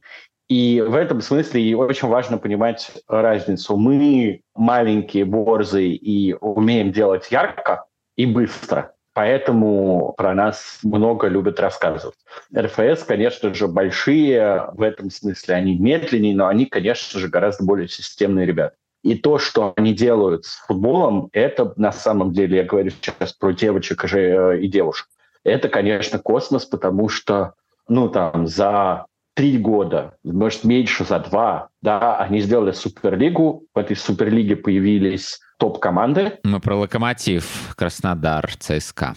И 0.49 0.81
в 0.81 0.95
этом 0.95 1.21
смысле 1.21 1.75
очень 1.75 2.07
важно 2.07 2.37
понимать 2.37 2.91
разницу. 3.07 3.75
Мы 3.75 4.41
маленькие, 4.55 5.25
борзые 5.25 5.95
и 5.95 6.33
умеем 6.33 6.91
делать 6.91 7.27
ярко 7.31 7.85
и 8.15 8.25
быстро. 8.25 8.93
Поэтому 9.13 10.13
про 10.15 10.33
нас 10.33 10.79
много 10.83 11.27
любят 11.27 11.59
рассказывать. 11.59 12.15
РФС, 12.55 13.03
конечно 13.03 13.53
же, 13.53 13.67
большие 13.67 14.69
в 14.73 14.81
этом 14.83 15.09
смысле. 15.09 15.55
Они 15.55 15.77
медленнее, 15.77 16.35
но 16.35 16.47
они, 16.47 16.65
конечно 16.65 17.19
же, 17.19 17.27
гораздо 17.27 17.65
более 17.65 17.87
системные 17.87 18.45
ребята. 18.45 18.75
И 19.07 19.15
то, 19.15 19.37
что 19.37 19.71
они 19.77 19.93
делают 19.93 20.43
с 20.43 20.57
футболом, 20.67 21.29
это 21.31 21.71
на 21.77 21.93
самом 21.93 22.33
деле, 22.33 22.57
я 22.57 22.63
говорю 22.65 22.89
сейчас 22.89 23.31
про 23.31 23.53
девочек 23.53 24.03
э, 24.13 24.59
и 24.59 24.67
девушек, 24.67 25.07
это, 25.45 25.69
конечно, 25.69 26.19
космос, 26.19 26.65
потому 26.65 27.07
что, 27.07 27.53
ну, 27.87 28.09
там, 28.09 28.47
за 28.47 29.05
три 29.33 29.57
года, 29.57 30.15
может, 30.25 30.65
меньше, 30.65 31.05
за 31.05 31.19
два, 31.19 31.69
да, 31.81 32.17
они 32.17 32.41
сделали 32.41 32.73
Суперлигу, 32.73 33.63
в 33.73 33.79
этой 33.79 33.95
Суперлиге 33.95 34.57
появились 34.57 35.39
топ-команды. 35.57 36.39
Мы 36.43 36.59
про 36.59 36.75
Локомотив, 36.75 37.73
Краснодар, 37.77 38.51
ЦСКА. 38.59 39.15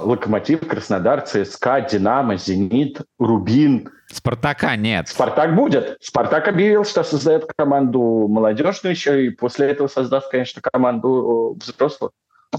Локомотив, 0.00 0.66
Краснодар, 0.66 1.20
ЦСКА, 1.20 1.82
Динамо, 1.82 2.36
Зенит, 2.36 3.02
Рубин. 3.20 3.90
Спартака 4.10 4.76
нет. 4.76 5.08
Спартак 5.08 5.54
будет. 5.54 5.96
Спартак 6.00 6.48
объявил, 6.48 6.84
что 6.84 7.04
создает 7.04 7.46
команду 7.56 8.26
молодежную 8.28 8.92
еще, 8.92 9.26
и 9.26 9.30
после 9.30 9.68
этого 9.68 9.88
создаст, 9.88 10.30
конечно, 10.30 10.60
команду 10.60 11.56
взрослых. 11.60 12.10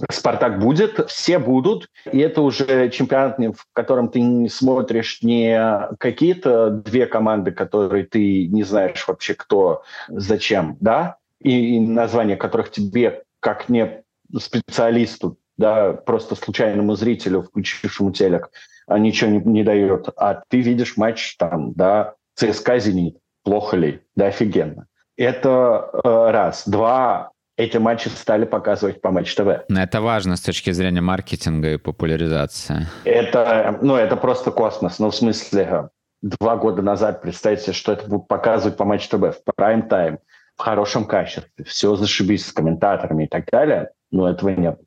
Спартак 0.09 0.59
будет, 0.59 1.09
все 1.09 1.37
будут, 1.37 1.89
и 2.09 2.19
это 2.19 2.41
уже 2.41 2.89
чемпионат, 2.91 3.37
в 3.39 3.65
котором 3.73 4.07
ты 4.07 4.21
не 4.21 4.47
смотришь 4.47 5.21
не 5.21 5.89
какие-то 5.99 6.69
две 6.69 7.05
команды, 7.05 7.51
которые 7.51 8.05
ты 8.05 8.47
не 8.47 8.63
знаешь 8.63 9.05
вообще 9.05 9.33
кто, 9.33 9.83
зачем, 10.07 10.77
да, 10.79 11.17
и, 11.41 11.75
и 11.75 11.79
названия 11.81 12.37
которых 12.37 12.71
тебе, 12.71 13.23
как 13.41 13.67
не 13.67 14.01
специалисту, 14.39 15.37
да, 15.57 15.91
просто 15.91 16.35
случайному 16.35 16.95
зрителю, 16.95 17.41
включившему 17.41 18.13
телек, 18.13 18.49
ничего 18.97 19.32
не, 19.32 19.39
не 19.39 19.63
дает. 19.63 20.10
А 20.17 20.41
ты 20.47 20.62
видишь 20.62 20.97
матч 20.97 21.36
там, 21.38 21.73
да, 21.73 22.15
ЦСКА 22.36 22.80
«Зенит». 22.80 23.17
Плохо 23.43 23.77
ли? 23.77 24.01
Да 24.15 24.27
офигенно. 24.27 24.88
Это 25.17 25.89
э, 25.93 26.32
раз. 26.32 26.67
Два, 26.67 27.32
эти 27.58 27.77
матчи 27.77 28.08
стали 28.08 28.45
показывать 28.45 29.01
по 29.01 29.12
Матч 29.12 29.36
ТВ. 29.36 29.65
Это 29.69 30.01
важно 30.01 30.36
с 30.36 30.41
точки 30.41 30.71
зрения 30.71 31.01
маркетинга 31.01 31.73
и 31.73 31.77
популяризации. 31.77 32.88
Это, 33.04 33.77
ну, 33.82 33.95
это 33.95 34.15
просто 34.15 34.51
космос. 34.51 34.99
Ну, 34.99 35.10
в 35.10 35.15
смысле, 35.15 35.89
два 36.21 36.56
года 36.56 36.82
назад, 36.82 37.21
представьте, 37.21 37.73
что 37.73 37.93
это 37.93 38.08
будут 38.08 38.27
показывать 38.27 38.77
по 38.77 38.86
Матч 38.86 39.08
ТВ 39.08 39.17
в 39.17 39.41
прайм-тайм, 39.56 40.19
в 40.56 40.62
хорошем 40.62 41.06
качестве, 41.06 41.65
все 41.65 41.95
зашибись 41.95 42.47
с 42.47 42.54
комментаторами 42.54 43.25
и 43.25 43.27
так 43.27 43.45
далее. 43.51 43.89
Но 44.12 44.30
этого 44.30 44.49
нет. 44.49 44.80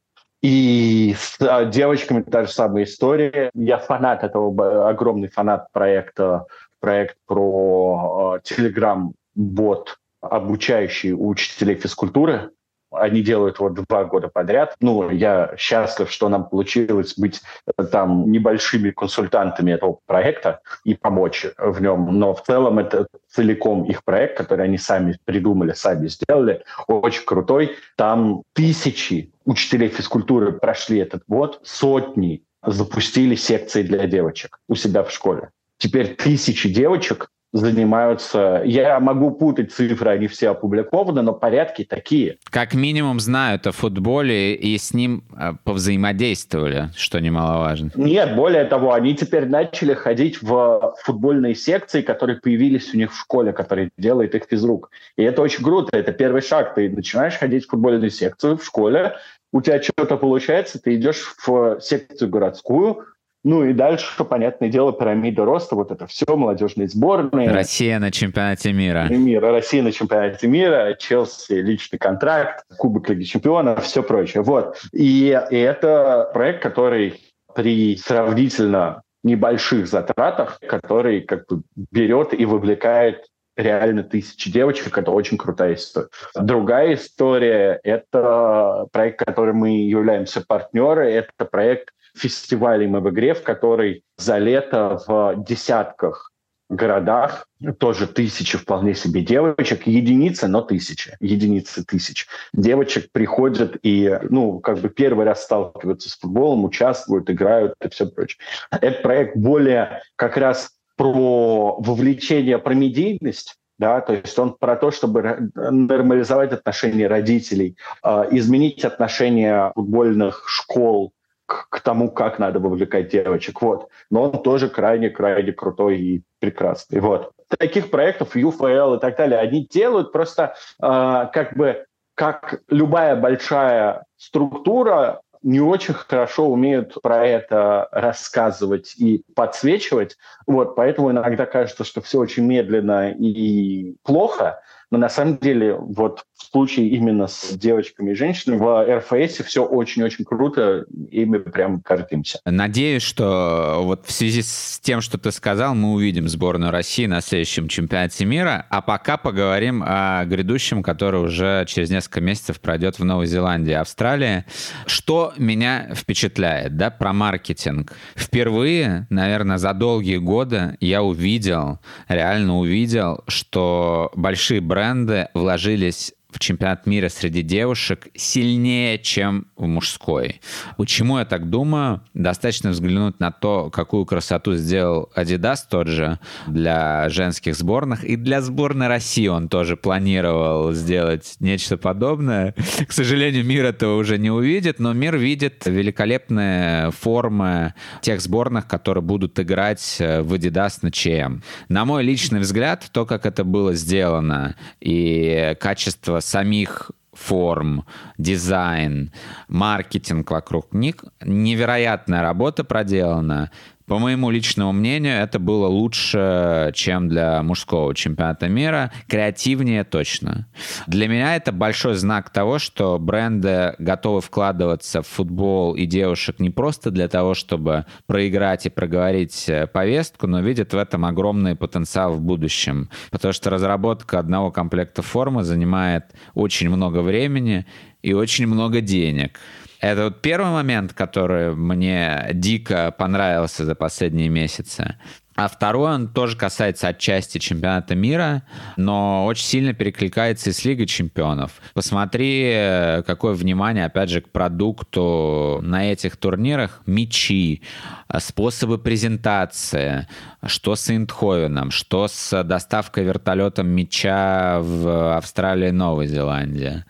И 0.45 1.17
с 1.19 1.39
а, 1.41 1.65
девочками 1.65 2.21
та 2.21 2.45
же 2.45 2.53
самая 2.53 2.85
история. 2.85 3.51
Я 3.55 3.79
фанат 3.79 4.25
этого, 4.25 4.91
огромный 4.91 5.29
фанат 5.29 5.73
проекта, 5.73 6.45
проект 6.81 7.17
про 7.27 8.39
Telegram-бот, 8.45 9.97
а, 10.21 10.27
обучающий 10.37 11.15
учителей 11.15 11.77
физкультуры. 11.77 12.51
Они 12.97 13.23
делают 13.23 13.59
его 13.59 13.71
два 13.71 14.05
года 14.05 14.29
подряд. 14.29 14.77
Ну, 14.81 15.11
я 15.11 15.55
счастлив, 15.57 16.11
что 16.11 16.29
нам 16.29 16.49
получилось 16.49 17.15
быть 17.17 17.41
э, 17.77 17.85
там 17.85 18.31
небольшими 18.31 18.91
консультантами 18.91 19.73
этого 19.73 19.99
проекта 20.07 20.61
и 20.85 20.95
помочь 20.95 21.47
в 21.59 21.81
нем. 21.81 22.19
Но 22.19 22.35
в 22.35 22.43
целом 22.43 22.79
это 22.79 23.07
целиком 23.29 23.85
их 23.85 24.05
проект, 24.05 24.39
который 24.39 24.65
они 24.67 24.79
сами 24.79 25.19
придумали, 25.25 25.73
сами 25.73 26.09
сделали, 26.09 26.65
очень 26.87 27.25
крутой. 27.25 27.77
Там 27.97 28.43
тысячи 28.53 29.33
учителей 29.45 29.89
физкультуры 29.89 30.53
прошли 30.53 30.99
этот 30.99 31.23
год, 31.27 31.61
сотни 31.63 32.45
запустили 32.67 33.35
секции 33.35 33.83
для 33.83 34.07
девочек 34.07 34.59
у 34.69 34.75
себя 34.75 35.03
в 35.03 35.11
школе. 35.11 35.51
Теперь 35.79 36.15
тысячи 36.15 36.73
девочек 36.73 37.29
занимаются. 37.55 38.63
Я 38.65 38.99
могу 38.99 39.31
путать 39.31 39.73
цифры, 39.73 40.11
они 40.11 40.27
все 40.27 40.51
опубликованы, 40.51 41.23
но 41.23 41.33
порядки 41.33 41.85
такие. 41.85 42.39
Как 42.51 42.75
минимум 42.75 43.21
знают 43.21 43.69
о 43.69 43.73
футболе 43.73 44.57
и 44.57 44.77
с 44.77 44.93
ним 44.93 45.23
э, 45.39 45.53
повзаимодействовали, 45.63 46.91
что 46.97 47.21
немаловажно. 47.21 47.93
Нет, 47.95 48.35
более 48.35 48.65
того, 48.65 48.93
они 48.93 49.15
теперь 49.15 49.47
начали 49.47 49.95
ходить 49.95 50.43
в 50.43 50.97
футбольные 51.05 51.55
секции, 51.55 52.03
которые 52.03 52.41
появились 52.41 52.93
у 52.93 52.97
них 52.97 53.13
в 53.13 53.19
школе, 53.19 53.53
которые 53.53 53.91
делает 53.97 54.35
их 54.35 54.47
физрук. 54.51 54.91
И 55.17 55.23
это 55.23 55.41
очень 55.41 55.63
круто, 55.63 55.97
это 55.97 56.13
первый 56.13 56.43
шаг. 56.43 56.75
Ты 56.75 56.91
начинаешь 56.91 57.39
ходить 57.39 57.67
в 57.67 57.71
футбольную 57.71 58.11
секцию 58.11 58.59
в 58.59 58.65
школе, 58.65 59.15
у 59.55 59.61
тебя 59.61 59.81
что-то 59.81 60.17
получается, 60.17 60.81
ты 60.83 60.97
идешь 60.97 61.33
в 61.47 61.79
секцию 61.81 62.29
городскую, 62.29 63.05
ну 63.45 63.63
и 63.65 63.75
дальше, 63.75 64.25
понятное 64.25 64.71
дело, 64.71 64.93
пирамида 64.93 65.45
роста, 65.45 65.77
вот 65.77 65.91
это 65.91 66.07
все, 66.07 66.25
молодежные 66.35 66.89
сборные. 66.89 67.51
Россия 67.51 67.99
на 67.99 68.11
чемпионате 68.11 68.73
мира. 68.73 69.07
Мира, 69.11 69.51
Россия 69.53 69.83
на 69.83 69.93
чемпионате 69.93 70.47
мира, 70.47 70.97
Челси, 70.99 71.53
личный 71.53 71.99
контракт, 71.99 72.65
Кубок 72.79 73.11
Лиги 73.11 73.25
Чемпионов, 73.25 73.85
все 73.85 74.03
прочее. 74.03 74.43
Вот. 74.43 74.79
И, 74.93 75.39
и 75.51 75.57
это 75.57 76.31
проект, 76.33 76.63
который 76.63 77.21
при 77.55 77.97
сравнительно 77.99 79.03
небольших 79.23 79.87
затратах, 79.89 80.59
который 80.67 81.21
как 81.21 81.47
бы 81.47 81.63
берет 81.91 82.33
и 82.33 82.47
вовлекает 82.47 83.27
реально 83.57 84.03
тысячи 84.03 84.51
девочек. 84.51 84.97
Это 84.97 85.11
очень 85.11 85.37
крутая 85.37 85.75
история. 85.75 86.09
Другая 86.35 86.95
история— 86.95 87.79
это 87.83 88.87
проект, 88.91 89.19
который 89.25 89.55
мы 89.55 89.71
являемся 89.87 90.43
партнеры. 90.47 91.11
Это 91.11 91.45
проект 91.45 91.91
фестивалей 92.17 92.87
в 92.87 93.11
игре, 93.11 93.35
в 93.35 93.43
который 93.43 94.05
за 94.17 94.39
лето 94.39 95.01
в 95.07 95.45
десятках 95.45 96.31
городах 96.69 97.47
тоже 97.79 98.07
тысячи 98.07 98.57
вполне 98.59 98.95
себе 98.95 99.23
девочек, 99.23 99.87
единицы, 99.87 100.49
но 100.49 100.63
тысячи, 100.63 101.17
единицы 101.21 101.85
тысяч. 101.85 102.27
Девочек 102.53 103.11
приходят 103.13 103.77
и, 103.83 104.19
ну, 104.31 104.61
как 104.61 104.79
бы 104.79 104.89
первый 104.89 105.27
раз 105.27 105.45
сталкиваются 105.45 106.09
с 106.09 106.19
футболом, 106.19 106.65
участвуют, 106.65 107.31
играют 107.31 107.75
и 107.85 107.89
все 107.89 108.07
прочее. 108.07 108.39
Этот 108.71 109.03
проект 109.03 109.37
более 109.37 110.03
как 110.17 110.37
раз 110.37 110.71
про 110.97 111.77
вовлечение, 111.81 112.59
про 112.59 112.75
медийность, 112.75 113.57
да, 113.79 114.01
то 114.01 114.15
есть 114.15 114.39
он 114.39 114.55
про 114.55 114.77
то, 114.77 114.91
чтобы 114.91 115.51
нормализовать 115.55 116.53
отношения 116.53 117.09
родителей, 117.09 117.77
а, 118.03 118.27
изменить 118.31 118.85
отношения 118.85 119.73
футбольных 119.75 120.45
школ 120.47 121.13
к, 121.47 121.69
к 121.69 121.81
тому, 121.81 122.11
как 122.11 122.39
надо 122.39 122.59
вовлекать 122.59 123.09
девочек. 123.09 123.61
Вот. 123.63 123.89
Но 124.11 124.25
он 124.25 124.43
тоже 124.43 124.69
крайне-крайне 124.69 125.53
крутой 125.53 126.01
и 126.01 126.23
прекрасный. 126.41 127.01
Вот. 127.01 127.33
Таких 127.59 127.91
проектов 127.91 128.37
UFL 128.37 128.97
и 128.97 129.01
так 129.01 129.17
далее, 129.17 129.39
они 129.39 129.67
делают 129.71 130.13
просто 130.13 130.55
э, 130.83 131.29
как 131.33 131.57
бы 131.57 131.85
как 132.15 132.61
любая 132.69 133.17
большая 133.17 134.05
структура, 134.17 135.21
не 135.45 135.61
очень 135.61 135.93
хорошо 135.93 136.49
умеют 136.49 136.97
про 137.03 137.27
это 137.27 137.89
рассказывать 137.93 138.95
и 138.97 139.25
подсвечивать. 139.37 140.17
Вот, 140.47 140.75
поэтому 140.75 141.11
иногда 141.11 141.45
кажется, 141.45 141.85
что 141.85 142.01
все 142.01 142.19
очень 142.19 142.47
медленно 142.47 143.11
и 143.11 143.97
плохо. 144.03 144.63
Но 144.95 144.99
на 145.01 145.09
самом 145.09 145.39
деле, 145.39 145.75
вот 145.75 146.23
в 146.37 146.45
случае 146.53 146.91
именно 146.91 147.27
с 147.27 147.51
девочками 147.55 148.13
и 148.13 148.15
женщинами 148.15 148.59
в 148.59 148.99
РФС 148.99 149.43
все 149.45 149.65
очень-очень 149.65 150.25
круто, 150.25 150.85
и 151.11 151.25
мы 151.25 151.41
прям 151.41 151.83
гордимся. 151.85 152.39
Надеюсь, 152.45 153.03
что 153.03 153.81
вот 153.83 154.07
в 154.07 154.13
связи 154.13 154.43
с 154.43 154.79
тем, 154.81 155.01
что 155.01 155.19
ты 155.19 155.33
сказал, 155.33 155.75
мы 155.75 155.95
увидим 155.95 156.29
сборную 156.29 156.71
России 156.71 157.07
на 157.07 157.21
следующем 157.23 157.67
чемпионате 157.67 158.25
мира, 158.25 158.67
а 158.71 158.83
пока 158.83 159.17
поговорим 159.17 159.83
о 159.85 160.25
грядущем, 160.27 160.85
который 160.85 161.21
уже 161.21 161.65
через 161.67 161.91
несколько 161.91 162.21
месяцев 162.21 162.61
пройдет 162.61 163.01
в 163.01 163.05
Новой 163.05 163.27
Зеландии 163.27 163.75
Австралии. 163.75 164.45
Что 164.87 165.33
меня 165.37 165.93
впечатляет, 165.93 166.77
да, 166.77 166.91
про 166.91 167.13
маркетинг. 167.13 167.93
Впервые, 168.15 169.09
наверное, 169.11 169.59
за 169.59 169.75
долгие 169.75 170.19
годы 170.19 170.77
я 170.79 171.03
увидел, 171.03 171.81
реально 172.07 172.61
увидел, 172.61 173.25
что 173.27 174.13
большие 174.15 174.61
бренды 174.61 174.84
бренды 174.85 175.29
вложились 175.35 176.15
в 176.35 176.41
чемпионат 176.41 176.87
мира 176.87 177.09
среди 177.09 177.43
девушек 177.43 178.09
сильнее, 178.15 178.99
чем 178.99 179.47
в 179.57 179.67
мужской. 179.67 180.41
Почему 180.77 181.19
я 181.19 181.25
так 181.25 181.49
думаю? 181.49 182.03
Достаточно 182.13 182.71
взглянуть 182.71 183.21
на 183.21 183.31
то, 183.31 183.71
какую 183.71 184.05
красоту 184.05 184.57
сделал 184.57 185.11
Adidas 185.17 185.61
тот 185.71 185.87
же 185.87 186.19
для 186.49 187.09
женских 187.09 187.55
сборных. 187.55 188.03
И 188.05 188.17
для 188.17 188.41
сборной 188.41 188.89
России 188.89 189.29
он 189.29 189.49
тоже 189.49 189.77
планировал 189.77 190.73
сделать 190.73 191.37
нечто 191.39 191.77
подобное. 191.77 192.55
К 192.87 192.93
сожалению, 192.93 193.45
мир 193.45 193.65
этого 193.65 193.97
уже 193.97 194.19
не 194.19 194.31
увидит, 194.31 194.81
но 194.81 194.93
мир 194.93 195.17
видит 195.17 195.63
великолепные 195.67 196.91
формы 196.91 197.75
тех 198.01 198.21
сборных, 198.21 198.67
которые 198.67 199.03
будут 199.03 199.39
играть 199.39 199.97
в 200.01 200.35
Adidas 200.35 200.79
на 200.83 200.91
ЧМ. 200.91 201.43
На 201.69 201.85
мой 201.85 202.03
личный 202.03 202.41
взгляд, 202.41 202.89
то, 202.91 203.07
как 203.07 203.25
это 203.25 203.45
было 203.45 203.75
сделано, 203.75 204.57
и 204.81 205.57
качество 205.61 206.21
самих 206.25 206.91
форм, 207.13 207.85
дизайн, 208.19 209.13
маркетинг 209.49 210.31
вокруг 210.31 210.73
них. 210.73 210.97
Невероятная 211.23 212.23
работа 212.23 212.65
проделана. 212.65 213.51
По 213.87 213.99
моему 213.99 214.31
личному 214.31 214.73
мнению, 214.73 215.15
это 215.17 215.39
было 215.39 215.67
лучше, 215.67 216.73
чем 216.75 217.09
для 217.09 217.43
мужского 217.43 217.95
чемпионата 217.95 218.49
мира. 218.49 218.91
Креативнее 219.09 219.85
точно. 219.85 220.47
Для 220.87 221.07
меня 221.07 221.37
это 221.37 221.53
большой 221.53 221.95
знак 221.95 222.31
того, 222.31 222.59
что 222.59 222.99
бренды 222.99 223.75
готовы 223.79 224.23
вкладываться 224.23 225.03
в 225.03 225.07
футбол 225.07 225.75
и 225.75 225.85
девушек 225.85 226.41
не 226.41 226.49
просто 226.49 226.91
для 226.91 227.09
того, 227.09 227.35
чтобы 227.35 227.85
проиграть 228.07 228.65
и 228.65 228.71
проговорить 228.71 229.49
э, 229.49 229.67
повестку, 229.67 230.27
но 230.27 230.41
видят 230.41 230.73
в 230.73 230.79
этом 230.79 231.05
огромный 231.05 231.55
потенциал 231.55 232.15
в 232.15 232.23
будущем. 232.23 232.89
Потому 233.11 233.35
что 233.35 233.51
разработка 233.51 234.19
одного 234.19 234.51
комплекта 234.51 235.03
формы 235.03 235.45
занимает 235.45 236.05
очень 236.33 236.71
много 236.71 237.03
времени 237.03 237.67
и 238.05 238.13
очень 238.13 238.47
много 238.47 238.81
денег. 238.81 239.41
Это 239.81 240.05
вот 240.05 240.23
первый 240.23 240.51
момент, 240.51 240.93
который 240.93 241.55
мне 241.55 242.31
дико 242.33 242.95
понравился 242.97 243.65
за 243.65 243.75
последние 243.75 244.29
месяцы. 244.29 244.97
А 245.37 245.49
второй, 245.49 245.95
он 245.95 246.09
тоже 246.09 246.37
касается 246.37 246.89
отчасти 246.89 247.39
чемпионата 247.39 247.97
мира, 247.97 248.45
но 248.77 249.27
очень 249.27 249.45
сильно 249.45 249.75
перекликается 249.75 250.51
и 250.51 250.53
с 250.53 250.65
Лигой 250.65 250.87
чемпионов. 250.87 251.61
Посмотри, 251.75 253.03
какое 253.05 253.35
внимание, 253.35 253.87
опять 253.87 254.11
же, 254.11 254.21
к 254.21 254.31
продукту 254.31 255.59
на 255.63 255.91
этих 255.91 256.17
турнирах. 256.17 256.83
Мячи, 256.87 257.63
э, 258.09 258.21
способы 258.21 258.79
презентации, 258.79 260.07
что 260.47 260.77
с 260.77 260.89
Индховеном, 260.89 261.73
что 261.73 262.07
с 262.07 262.45
доставкой 262.45 263.05
вертолетом 263.05 263.69
мяча 263.69 264.61
в 264.61 265.17
Австралии 265.17 265.71
и 265.71 265.73
Новой 265.73 266.07
Зеландии 266.07 266.85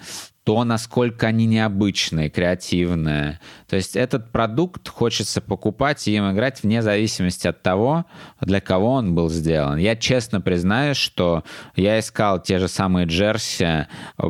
то, 0.45 0.63
насколько 0.65 1.27
они 1.27 1.47
необычные, 1.47 2.29
креативные. 2.29 3.41
То 3.67 3.77
есть 3.77 3.97
этот 3.97 4.31
продукт 4.31 4.89
хочется 4.89 5.41
покупать 5.41 6.07
и 6.07 6.15
им 6.15 6.31
играть 6.31 6.63
вне 6.63 6.83
зависимости 6.83 7.49
от 7.49 7.63
того, 7.63 8.05
для 8.43 8.61
кого 8.61 8.93
он 8.93 9.15
был 9.15 9.31
сделан. 9.31 9.79
Я 9.79 9.97
честно 9.97 10.43
признаюсь, 10.43 10.99
что 10.99 11.45
я 11.77 11.99
искал 11.99 12.43
те 12.43 12.59
же 12.59 12.69
самые 12.69 13.07
джерси 13.07 13.87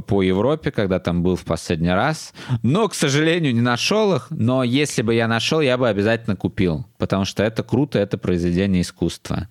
по 0.07 0.23
Европе, 0.23 0.71
когда 0.71 1.01
там 1.01 1.25
был 1.25 1.35
в 1.35 1.45
последний 1.45 1.91
раз, 1.91 2.33
но, 2.63 2.87
к 2.89 2.95
сожалению, 2.95 3.53
не 3.53 3.61
нашел 3.61 4.15
их. 4.15 4.29
Но 4.31 4.63
если 4.63 5.03
бы 5.03 5.15
я 5.15 5.27
нашел, 5.27 5.61
я 5.61 5.77
бы 5.77 5.89
обязательно 5.89 6.37
купил, 6.37 6.87
потому 7.05 7.27
что 7.27 7.43
это 7.43 7.63
круто, 7.63 7.99
это 7.99 8.17
произведение 8.17 8.81
искусства. 8.81 9.47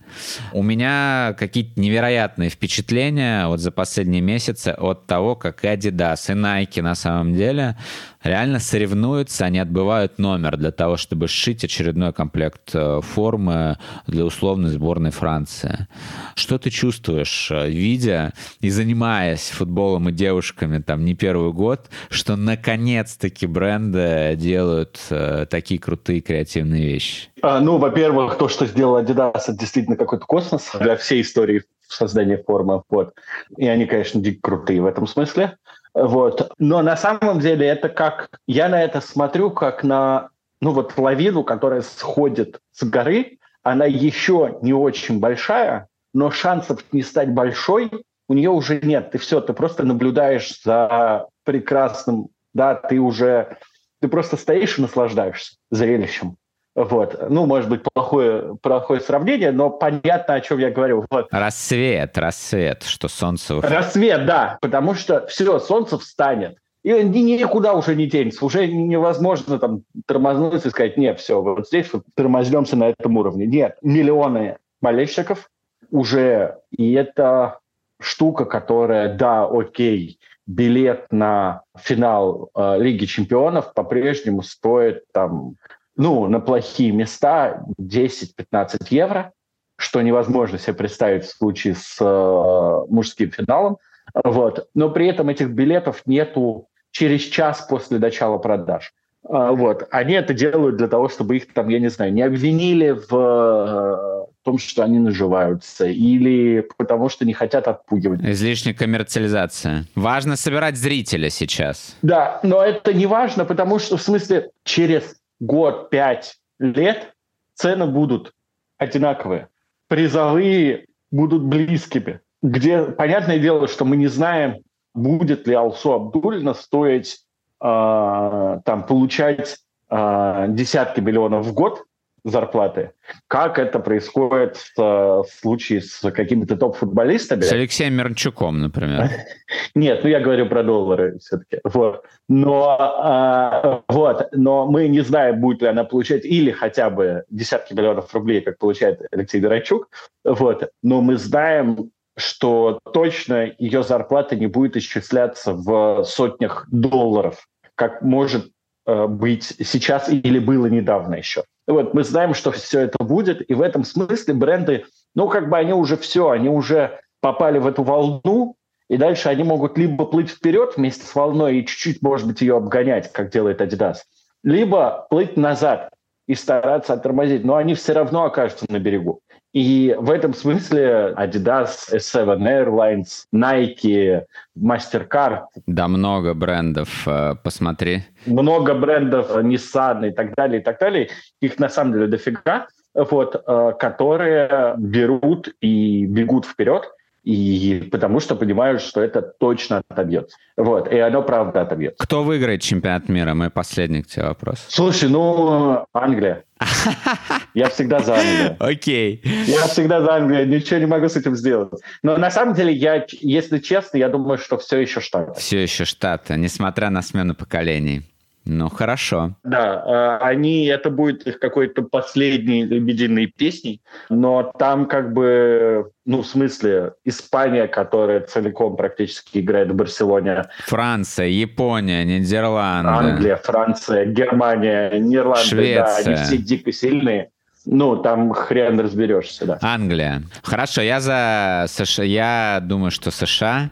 У 0.53 0.63
меня 0.63 1.35
какие-то 1.37 1.79
невероятные 1.79 2.49
впечатления 2.49 3.45
вот 3.45 3.59
за 3.59 3.69
последние 3.69 4.23
месяцы 4.23 4.69
от 4.69 5.05
того, 5.05 5.35
как 5.35 5.63
Adidas 5.63 6.31
и 6.31 6.35
Nike 6.35 6.81
на 6.81 6.95
самом 6.95 7.35
деле 7.35 7.77
реально 8.23 8.59
соревнуются, 8.59 9.45
они 9.45 9.59
отбывают 9.59 10.17
номер 10.17 10.57
для 10.57 10.71
того, 10.71 10.97
чтобы 10.97 11.27
сшить 11.27 11.63
очередной 11.63 12.13
комплект 12.13 12.71
э, 12.73 13.01
формы 13.01 13.77
для 14.07 14.25
условной 14.25 14.69
сборной 14.69 15.11
Франции. 15.11 15.87
Что 16.35 16.57
ты 16.57 16.69
чувствуешь, 16.69 17.49
э, 17.51 17.69
видя 17.69 18.33
и 18.59 18.69
занимаясь 18.69 19.49
футболом 19.49 20.09
и 20.09 20.11
девушками 20.11 20.79
там 20.79 21.05
не 21.05 21.15
первый 21.15 21.51
год, 21.51 21.89
что 22.09 22.35
наконец-таки 22.35 23.45
бренды 23.45 24.35
делают 24.37 24.99
э, 25.09 25.45
такие 25.49 25.79
крутые 25.79 26.21
креативные 26.21 26.83
вещи? 26.83 27.29
А, 27.41 27.59
ну, 27.59 27.77
во-первых, 27.77 28.37
то, 28.37 28.47
что 28.47 28.65
сделал 28.65 28.97
Adidas, 28.97 29.43
это 29.43 29.57
действительно 29.57 29.97
какой-то 29.97 30.25
космос 30.25 30.71
для 30.79 30.95
всей 30.95 31.21
истории 31.21 31.63
создания 31.87 32.37
формы. 32.37 32.83
Вот. 32.89 33.13
И 33.57 33.67
они, 33.67 33.85
конечно, 33.85 34.21
дико 34.21 34.39
крутые 34.41 34.81
в 34.81 34.85
этом 34.85 35.07
смысле. 35.07 35.57
Вот. 35.93 36.51
Но 36.57 36.81
на 36.81 36.97
самом 36.97 37.39
деле 37.39 37.67
это 37.67 37.89
как... 37.89 38.29
Я 38.47 38.69
на 38.69 38.81
это 38.81 39.01
смотрю 39.01 39.51
как 39.51 39.83
на 39.83 40.29
ну 40.59 40.71
вот 40.71 40.97
лавину, 40.97 41.43
которая 41.43 41.81
сходит 41.81 42.59
с 42.71 42.83
горы. 42.83 43.37
Она 43.63 43.85
еще 43.85 44.57
не 44.61 44.73
очень 44.73 45.19
большая, 45.19 45.87
но 46.13 46.31
шансов 46.31 46.83
не 46.91 47.01
стать 47.01 47.29
большой 47.29 47.91
у 48.27 48.33
нее 48.33 48.49
уже 48.49 48.79
нет. 48.81 49.11
Ты 49.11 49.17
все, 49.17 49.41
ты 49.41 49.53
просто 49.53 49.83
наблюдаешь 49.83 50.61
за 50.63 51.27
прекрасным, 51.43 52.29
да, 52.53 52.75
ты 52.75 52.99
уже, 52.99 53.57
ты 53.99 54.07
просто 54.07 54.37
стоишь 54.37 54.77
и 54.77 54.81
наслаждаешься 54.81 55.57
зрелищем. 55.71 56.37
Вот. 56.75 57.29
Ну, 57.29 57.45
может 57.45 57.69
быть, 57.69 57.83
плохое, 57.83 58.55
плохое 58.61 58.99
сравнение, 58.99 59.51
но 59.51 59.69
понятно, 59.69 60.33
о 60.33 60.41
чем 60.41 60.57
я 60.59 60.71
говорю. 60.71 61.05
Вот. 61.09 61.27
Рассвет, 61.31 62.17
рассвет, 62.17 62.83
что 62.83 63.07
солнце... 63.07 63.61
Рассвет, 63.61 64.25
да, 64.25 64.57
потому 64.61 64.95
что 64.95 65.27
все, 65.27 65.59
солнце 65.59 65.99
встанет. 65.99 66.57
И 66.83 66.91
никуда 66.91 67.73
уже 67.73 67.95
не 67.95 68.07
денется. 68.07 68.43
Уже 68.43 68.67
невозможно 68.67 69.57
там 69.59 69.83
тормознуться 70.05 70.67
и 70.67 70.71
сказать, 70.71 70.97
нет, 70.97 71.19
все, 71.19 71.41
вот 71.41 71.67
здесь 71.67 71.93
вот 71.93 72.03
тормознемся 72.15 72.75
на 72.75 72.89
этом 72.89 73.17
уровне. 73.17 73.45
Нет, 73.45 73.77
миллионы 73.81 74.57
болельщиков 74.81 75.49
уже, 75.91 76.57
и 76.71 76.93
это 76.93 77.59
штука, 78.01 78.45
которая, 78.45 79.15
да, 79.15 79.45
окей, 79.45 80.19
билет 80.45 81.05
на 81.11 81.61
финал 81.77 82.49
э, 82.53 82.77
Лиги 82.79 83.05
чемпионов 83.05 83.73
по-прежнему 83.73 84.41
стоит 84.41 85.03
там 85.13 85.55
ну, 85.95 86.27
на 86.27 86.39
плохие 86.39 86.91
места 86.91 87.63
10-15 87.79 88.87
евро, 88.89 89.31
что 89.77 90.01
невозможно 90.01 90.57
себе 90.57 90.73
представить 90.73 91.25
в 91.25 91.35
случае 91.35 91.75
с 91.75 91.97
э, 91.99 92.91
мужским 92.91 93.31
финалом. 93.31 93.77
Вот. 94.23 94.67
Но 94.73 94.89
при 94.89 95.07
этом 95.07 95.29
этих 95.29 95.49
билетов 95.49 96.03
нету 96.05 96.67
через 96.91 97.21
час 97.21 97.65
после 97.69 97.99
начала 97.99 98.37
продаж. 98.37 98.93
Э, 99.27 99.49
вот. 99.51 99.87
Они 99.91 100.13
это 100.13 100.33
делают 100.33 100.77
для 100.77 100.87
того, 100.87 101.09
чтобы 101.09 101.37
их 101.37 101.53
там, 101.53 101.69
я 101.69 101.79
не 101.79 101.89
знаю, 101.89 102.13
не 102.13 102.21
обвинили 102.21 102.91
в 102.91 103.13
э, 103.13 104.25
том, 104.43 104.57
что 104.57 104.83
они 104.83 104.99
наживаются, 104.99 105.85
или 105.85 106.67
потому 106.77 107.09
что 107.09 107.25
не 107.25 107.33
хотят 107.33 107.67
отпугивать. 107.67 108.21
Излишняя 108.23 108.75
коммерциализация. 108.75 109.85
Важно 109.95 110.35
собирать 110.35 110.77
зрителя 110.77 111.29
сейчас. 111.29 111.95
Да, 112.01 112.39
но 112.43 112.63
это 112.63 112.93
не 112.93 113.05
важно, 113.05 113.45
потому 113.45 113.79
что, 113.79 113.97
в 113.97 114.01
смысле, 114.01 114.51
через 114.63 115.15
год, 115.45 115.89
пять 115.89 116.37
лет 116.59 117.13
цены 117.55 117.85
будут 117.85 118.33
одинаковые. 118.77 119.49
Призовые 119.87 120.85
будут 121.11 121.43
близкими. 121.43 122.21
Где, 122.41 122.83
понятное 122.83 123.39
дело, 123.39 123.67
что 123.67 123.85
мы 123.85 123.95
не 123.95 124.07
знаем, 124.07 124.57
будет 124.93 125.47
ли 125.47 125.53
Алсу 125.53 125.93
Абдульна 125.93 126.53
стоить, 126.53 127.19
э, 127.61 128.59
там, 128.65 128.85
получать 128.87 129.57
э, 129.89 130.45
десятки 130.49 130.99
миллионов 130.99 131.45
в 131.45 131.53
год, 131.53 131.83
зарплаты. 132.23 132.91
Как 133.27 133.59
это 133.59 133.79
происходит 133.79 134.57
в, 134.77 135.23
в 135.23 135.25
случае 135.27 135.81
с 135.81 136.09
какими-то 136.11 136.55
топ-футболистами? 136.55 137.41
С 137.41 137.51
Алексеем 137.51 137.95
Мирончуком, 137.95 138.61
например. 138.61 139.09
Нет, 139.75 140.03
ну 140.03 140.09
я 140.09 140.19
говорю 140.19 140.47
про 140.47 140.63
доллары 140.63 141.17
все-таки. 141.19 141.59
Вот. 141.63 142.05
Но, 142.29 142.77
а, 142.79 143.83
вот, 143.87 144.29
но 144.31 144.65
мы 144.65 144.87
не 144.87 145.01
знаем, 145.01 145.41
будет 145.41 145.61
ли 145.61 145.67
она 145.67 145.83
получать 145.83 146.25
или 146.25 146.51
хотя 146.51 146.89
бы 146.89 147.25
десятки 147.29 147.73
миллионов 147.73 148.13
рублей, 148.13 148.41
как 148.41 148.57
получает 148.57 149.01
Алексей 149.11 149.41
Мирончук. 149.41 149.89
Вот. 150.23 150.69
Но 150.81 151.01
мы 151.01 151.17
знаем, 151.17 151.91
что 152.15 152.79
точно 152.93 153.51
ее 153.57 153.83
зарплата 153.83 154.35
не 154.35 154.47
будет 154.47 154.77
исчисляться 154.77 155.53
в 155.53 156.03
сотнях 156.03 156.67
долларов, 156.71 157.47
как 157.75 158.01
может 158.01 158.51
э, 158.85 159.07
быть 159.07 159.43
сейчас 159.43 160.09
или 160.09 160.39
было 160.39 160.67
недавно 160.67 161.15
еще. 161.15 161.43
Вот, 161.67 161.93
мы 161.93 162.03
знаем, 162.03 162.33
что 162.33 162.51
все 162.51 162.81
это 162.81 163.03
будет, 163.03 163.49
и 163.49 163.53
в 163.53 163.61
этом 163.61 163.83
смысле 163.83 164.33
бренды, 164.33 164.85
ну, 165.15 165.29
как 165.29 165.49
бы 165.49 165.57
они 165.57 165.73
уже 165.73 165.95
все, 165.95 166.29
они 166.29 166.49
уже 166.49 166.99
попали 167.21 167.57
в 167.57 167.67
эту 167.67 167.83
волну, 167.83 168.57
и 168.89 168.97
дальше 168.97 169.29
они 169.29 169.43
могут 169.43 169.77
либо 169.77 170.05
плыть 170.05 170.29
вперед 170.29 170.73
вместе 170.75 171.05
с 171.05 171.15
волной 171.15 171.57
и 171.57 171.65
чуть-чуть, 171.65 172.01
может 172.01 172.27
быть, 172.27 172.41
ее 172.41 172.57
обгонять, 172.57 173.11
как 173.13 173.31
делает 173.31 173.61
Adidas, 173.61 173.99
либо 174.43 175.07
плыть 175.09 175.37
назад 175.37 175.89
и 176.27 176.35
стараться 176.35 176.93
оттормозить, 176.93 177.45
но 177.45 177.55
они 177.55 177.75
все 177.75 177.93
равно 177.93 178.25
окажутся 178.25 178.65
на 178.69 178.79
берегу. 178.79 179.21
И 179.53 179.95
в 179.99 180.09
этом 180.09 180.33
смысле 180.33 181.13
Adidas, 181.15 181.93
S7 181.93 182.39
Airlines, 182.39 183.25
Nike, 183.31 184.23
MasterCard. 184.57 185.43
Да, 185.67 185.87
много 185.87 186.33
брендов, 186.33 187.07
э, 187.07 187.35
посмотри. 187.43 188.03
Много 188.25 188.73
брендов, 188.73 189.29
Nissan 189.29 190.07
и 190.07 190.11
так 190.11 190.33
далее, 190.35 190.59
и 190.59 190.63
так 190.63 190.79
далее. 190.79 191.09
Их 191.39 191.59
на 191.59 191.69
самом 191.69 191.93
деле 191.93 192.07
дофига, 192.07 192.67
вот, 192.95 193.35
э, 193.35 193.73
которые 193.79 194.73
берут 194.77 195.53
и 195.61 196.07
бегут 196.07 196.45
вперед 196.45 196.91
и 197.23 197.87
потому 197.91 198.19
что 198.19 198.35
понимают, 198.35 198.81
что 198.81 199.01
это 199.01 199.21
точно 199.21 199.81
отобьется. 199.87 200.37
Вот, 200.57 200.91
и 200.91 200.97
оно 200.99 201.21
правда 201.23 201.61
отобьется. 201.61 202.03
Кто 202.03 202.23
выиграет 202.23 202.61
чемпионат 202.61 203.09
мира? 203.09 203.33
Мой 203.33 203.49
последний 203.49 204.03
к 204.03 204.07
тебе 204.07 204.25
вопрос. 204.25 204.65
Слушай, 204.67 205.09
ну, 205.09 205.85
Англия. 205.93 206.43
Я 207.53 207.69
всегда 207.69 207.99
за 207.99 208.15
Англию. 208.15 208.55
Окей. 208.59 209.21
Okay. 209.23 209.43
Я 209.45 209.67
всегда 209.67 210.01
за 210.01 210.15
Англию, 210.15 210.47
ничего 210.47 210.79
не 210.79 210.85
могу 210.85 211.07
с 211.07 211.15
этим 211.15 211.35
сделать. 211.35 211.71
Но 212.03 212.17
на 212.17 212.31
самом 212.31 212.55
деле, 212.55 212.73
я, 212.73 213.05
если 213.21 213.59
честно, 213.59 213.97
я 213.97 214.09
думаю, 214.09 214.37
что 214.37 214.57
все 214.57 214.79
еще 214.79 215.01
Штаты. 215.01 215.39
Все 215.39 215.63
еще 215.63 215.85
Штаты, 215.85 216.35
несмотря 216.37 216.89
на 216.89 217.01
смену 217.01 217.35
поколений. 217.35 218.03
Ну, 218.45 218.69
хорошо. 218.69 219.35
Да, 219.43 219.83
а, 219.85 220.17
они, 220.17 220.65
это 220.65 220.89
будет 220.89 221.25
их 221.25 221.39
какой-то 221.39 221.83
последней 221.83 222.65
лебединой 222.65 223.27
песней, 223.27 223.81
но 224.09 224.51
там 224.59 224.85
как 224.85 225.13
бы, 225.13 225.91
ну, 226.05 226.21
в 226.23 226.27
смысле, 226.27 226.93
Испания, 227.05 227.67
которая 227.67 228.19
целиком 228.21 228.75
практически 228.75 229.39
играет 229.39 229.71
в 229.71 229.75
Барселоне. 229.75 230.43
Франция, 230.65 231.27
Япония, 231.27 232.03
Нидерланды. 232.03 232.89
Англия, 232.89 233.37
Франция, 233.37 234.05
Германия, 234.05 234.91
Нидерланды, 234.99 235.47
Швеция. 235.47 235.85
да, 235.85 235.95
они 235.97 236.15
все 236.15 236.37
дико 236.37 236.71
сильные. 236.71 237.29
Ну, 237.65 237.95
там 237.95 238.33
хрен 238.33 238.79
разберешься, 238.79 239.45
да. 239.45 239.57
Англия. 239.61 240.23
Хорошо, 240.41 240.81
я 240.81 240.99
за 240.99 241.65
США. 241.69 242.03
Я 242.03 242.59
думаю, 242.61 242.91
что 242.91 243.09
США, 243.09 243.69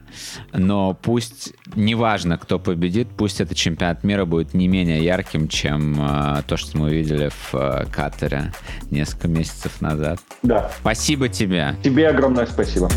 но 0.53 0.93
пусть, 0.93 1.53
неважно, 1.75 2.37
кто 2.37 2.57
победит, 2.57 3.09
пусть 3.17 3.41
этот 3.41 3.57
чемпионат 3.57 4.03
мира 4.03 4.25
будет 4.25 4.53
не 4.53 4.67
менее 4.67 5.03
ярким, 5.03 5.49
чем 5.49 5.97
э, 6.01 6.43
то, 6.47 6.55
что 6.55 6.77
мы 6.77 6.87
увидели 6.87 7.29
в 7.29 7.53
э, 7.53 7.85
Катаре 7.91 8.53
несколько 8.91 9.27
месяцев 9.27 9.81
назад. 9.81 10.19
Да. 10.41 10.71
Спасибо 10.79 11.27
тебе. 11.27 11.75
Тебе 11.83 12.07
огромное 12.07 12.45
спасибо. 12.45 12.89